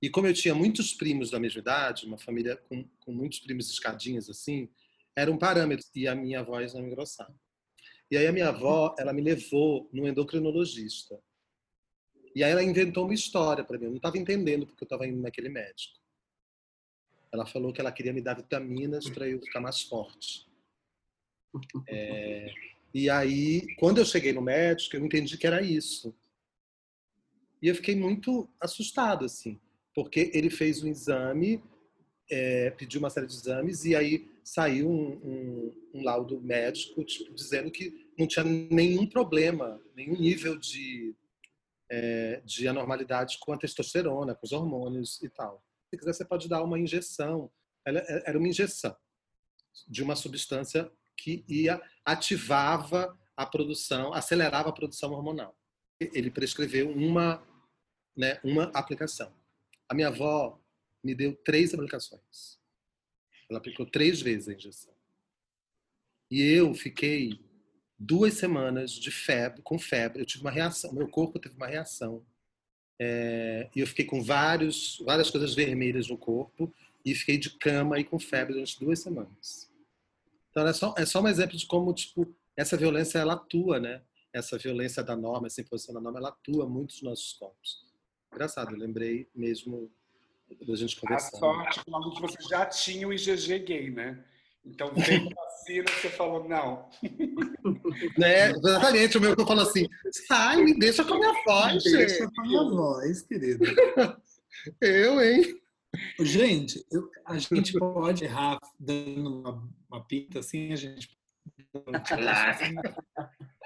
E 0.00 0.08
como 0.08 0.26
eu 0.26 0.34
tinha 0.34 0.54
muitos 0.54 0.92
primos 0.92 1.30
da 1.30 1.40
mesma 1.40 1.60
idade, 1.60 2.06
uma 2.06 2.18
família 2.18 2.56
com, 2.56 2.84
com 3.00 3.12
muitos 3.12 3.40
primos 3.40 3.68
escadinhas 3.68 4.30
assim, 4.30 4.68
era 5.16 5.30
um 5.30 5.36
parâmetro 5.36 5.86
e 5.94 6.06
a 6.06 6.14
minha 6.14 6.42
voz 6.42 6.74
não 6.74 6.86
engrossava. 6.86 7.34
E 8.10 8.16
aí 8.16 8.26
a 8.26 8.32
minha 8.32 8.48
avó, 8.48 8.94
ela 8.98 9.12
me 9.12 9.20
levou 9.20 9.88
no 9.92 10.06
endocrinologista. 10.06 11.20
E 12.38 12.44
aí 12.44 12.52
ela 12.52 12.62
inventou 12.62 13.04
uma 13.04 13.14
história 13.14 13.64
para 13.64 13.76
mim. 13.76 13.86
Eu 13.86 13.90
não 13.90 13.96
estava 13.96 14.16
entendendo 14.16 14.64
porque 14.64 14.84
eu 14.84 14.86
estava 14.86 15.04
indo 15.08 15.20
naquele 15.20 15.48
médico. 15.48 15.98
Ela 17.32 17.44
falou 17.44 17.72
que 17.72 17.80
ela 17.80 17.90
queria 17.90 18.12
me 18.12 18.20
dar 18.20 18.34
vitaminas 18.34 19.10
para 19.10 19.28
eu 19.28 19.40
ficar 19.42 19.60
mais 19.60 19.82
forte. 19.82 20.46
É, 21.88 22.52
e 22.94 23.10
aí, 23.10 23.74
quando 23.76 23.98
eu 23.98 24.04
cheguei 24.04 24.32
no 24.32 24.42
médico, 24.42 24.94
eu 24.94 25.04
entendi 25.04 25.36
que 25.36 25.46
era 25.46 25.62
isso. 25.62 26.14
E 27.60 27.66
eu 27.66 27.74
fiquei 27.74 27.96
muito 27.96 28.48
assustado, 28.60 29.24
assim, 29.24 29.58
porque 29.94 30.30
ele 30.34 30.50
fez 30.50 30.84
um 30.84 30.88
exame, 30.88 31.60
é, 32.30 32.70
pediu 32.70 33.00
uma 33.00 33.10
série 33.10 33.26
de 33.26 33.32
exames, 33.32 33.84
e 33.86 33.96
aí 33.96 34.28
saiu 34.44 34.88
um, 34.88 35.12
um, 35.24 35.74
um 35.94 36.04
laudo 36.04 36.38
médico 36.40 37.02
tipo, 37.02 37.34
dizendo 37.34 37.70
que 37.70 38.06
não 38.16 38.26
tinha 38.28 38.44
nenhum 38.44 39.06
problema, 39.06 39.80
nenhum 39.96 40.20
nível 40.20 40.56
de, 40.56 41.16
é, 41.90 42.40
de 42.44 42.68
anormalidade 42.68 43.38
com 43.38 43.52
a 43.52 43.58
testosterona, 43.58 44.34
com 44.34 44.46
os 44.46 44.52
hormônios 44.52 45.22
e 45.22 45.28
tal. 45.28 45.64
Se 45.90 45.98
quiser, 45.98 46.12
você 46.12 46.24
pode 46.24 46.48
dar 46.48 46.62
uma 46.62 46.78
injeção. 46.78 47.50
Ela, 47.84 48.00
era 48.00 48.38
uma 48.38 48.48
injeção 48.48 48.96
de 49.86 50.02
uma 50.02 50.16
substância 50.16 50.90
que 51.16 51.44
ia 51.48 51.80
ativava 52.04 53.18
a 53.36 53.46
produção, 53.46 54.12
acelerava 54.12 54.68
a 54.68 54.72
produção 54.72 55.12
hormonal. 55.12 55.56
Ele 56.00 56.30
prescreveu 56.30 56.90
uma, 56.90 57.42
né, 58.16 58.40
uma 58.44 58.64
aplicação. 58.74 59.32
A 59.88 59.94
minha 59.94 60.08
avó 60.08 60.60
me 61.02 61.14
deu 61.14 61.34
três 61.44 61.72
aplicações. 61.72 62.58
Ela 63.48 63.58
aplicou 63.58 63.86
três 63.86 64.20
vezes 64.20 64.48
a 64.48 64.54
injeção. 64.54 64.94
E 66.30 66.42
eu 66.42 66.74
fiquei 66.74 67.40
duas 67.98 68.34
semanas 68.34 68.92
de 68.92 69.10
febre, 69.10 69.62
com 69.62 69.78
febre. 69.78 70.22
Eu 70.22 70.26
tive 70.26 70.42
uma 70.42 70.50
reação, 70.50 70.92
meu 70.92 71.08
corpo 71.08 71.38
teve 71.38 71.56
uma 71.56 71.66
reação. 71.66 72.24
É, 73.00 73.68
e 73.74 73.80
eu 73.80 73.86
fiquei 73.86 74.04
com 74.04 74.22
vários, 74.22 74.98
várias 75.04 75.30
coisas 75.30 75.54
vermelhas 75.54 76.08
no 76.08 76.18
corpo 76.18 76.72
e 77.04 77.14
fiquei 77.14 77.38
de 77.38 77.50
cama 77.50 77.98
e 77.98 78.04
com 78.04 78.18
febre 78.18 78.54
durante 78.54 78.78
duas 78.78 79.00
semanas. 79.00 79.70
Então 80.50 80.66
é 80.66 80.72
só, 80.72 80.94
é 80.96 81.06
só 81.06 81.20
um 81.20 81.28
exemplo 81.28 81.56
de 81.56 81.66
como 81.66 81.92
tipo 81.92 82.34
essa 82.56 82.76
violência 82.76 83.18
ela 83.18 83.34
atua, 83.34 83.78
né? 83.78 84.02
Essa 84.32 84.58
violência 84.58 85.02
da 85.02 85.16
norma, 85.16 85.46
essa 85.46 85.60
imposição 85.60 85.94
da 85.94 86.00
norma, 86.00 86.18
ela 86.18 86.28
atua 86.30 86.68
muito 86.68 86.92
nos 86.92 87.02
nossos 87.02 87.32
corpos. 87.34 87.86
Engraçado, 88.32 88.72
eu 88.72 88.78
lembrei 88.78 89.28
mesmo 89.34 89.90
da 90.66 90.74
gente 90.74 90.96
A 90.96 91.00
conversando. 91.00 91.38
sorte 91.38 91.80
Malu, 91.88 92.12
que 92.14 92.20
você 92.20 92.38
já 92.48 92.66
tinha 92.66 93.06
o 93.06 93.12
IgG 93.12 93.58
gay, 93.60 93.90
né? 93.90 94.24
Então, 94.64 94.92
veio 94.94 95.28
a 95.28 95.47
vacina, 95.68 95.84
você 96.00 96.08
falou, 96.10 96.48
não. 96.48 96.88
Né? 98.18 98.50
Exatamente, 98.50 99.18
o 99.18 99.20
meu 99.20 99.34
que 99.36 99.42
eu 99.42 99.46
falo 99.46 99.60
assim, 99.60 99.86
sai, 100.26 100.56
me 100.62 100.78
deixa 100.78 101.04
com 101.04 101.14
a 101.14 101.18
minha 101.18 101.44
voz, 101.44 101.82
Deixa 101.84 102.08
gente. 102.24 102.34
com 102.34 102.40
a 102.40 102.44
minha 102.44 102.64
voz, 102.64 103.22
querido. 103.22 103.64
Eu, 104.80 105.20
hein? 105.22 105.60
Gente, 106.20 106.84
eu- 106.90 107.08
a 107.24 107.38
gente 107.38 107.78
pode 107.78 108.24
errar 108.24 108.58
dando 108.78 109.40
uma, 109.40 109.68
uma 109.88 110.04
pinta 110.04 110.40
assim, 110.40 110.72
a 110.72 110.76
gente. 110.76 111.08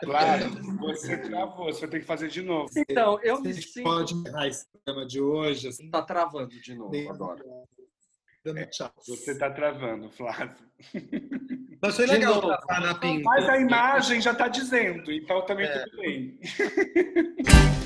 Claro, 0.00 0.50
você 0.80 1.16
travou, 1.16 1.66
você 1.72 1.80
vai 1.80 1.90
ter 1.90 2.00
que 2.00 2.06
fazer 2.06 2.28
de 2.28 2.42
novo. 2.42 2.68
Então, 2.76 3.18
eu 3.22 3.36
A 3.36 3.40
me 3.40 3.52
gente 3.52 3.68
sinto... 3.68 3.84
pode 3.84 4.14
errar 4.28 4.46
esse 4.48 4.66
tema 4.84 5.06
de 5.06 5.20
hoje, 5.20 5.68
assim, 5.68 5.90
Tá 5.90 6.02
travando 6.02 6.48
de 6.60 6.74
novo 6.74 6.94
agora. 7.10 7.42
Dando 8.44 8.66
tchau. 8.66 8.92
Você 9.06 9.32
está 9.32 9.50
travando, 9.50 10.10
Flávio. 10.10 10.54
Mas 11.80 11.96
foi 11.96 12.06
legal 12.06 12.34
novo. 12.36 12.48
tratar 12.48 12.80
na 12.80 12.94
pinta. 12.94 13.22
Mas 13.24 13.48
a 13.48 13.58
imagem 13.58 14.20
já 14.20 14.32
está 14.32 14.48
dizendo, 14.48 15.10
então 15.12 15.44
também 15.46 15.66
É. 15.66 15.78
tudo 15.84 15.96
bem. 15.98 16.38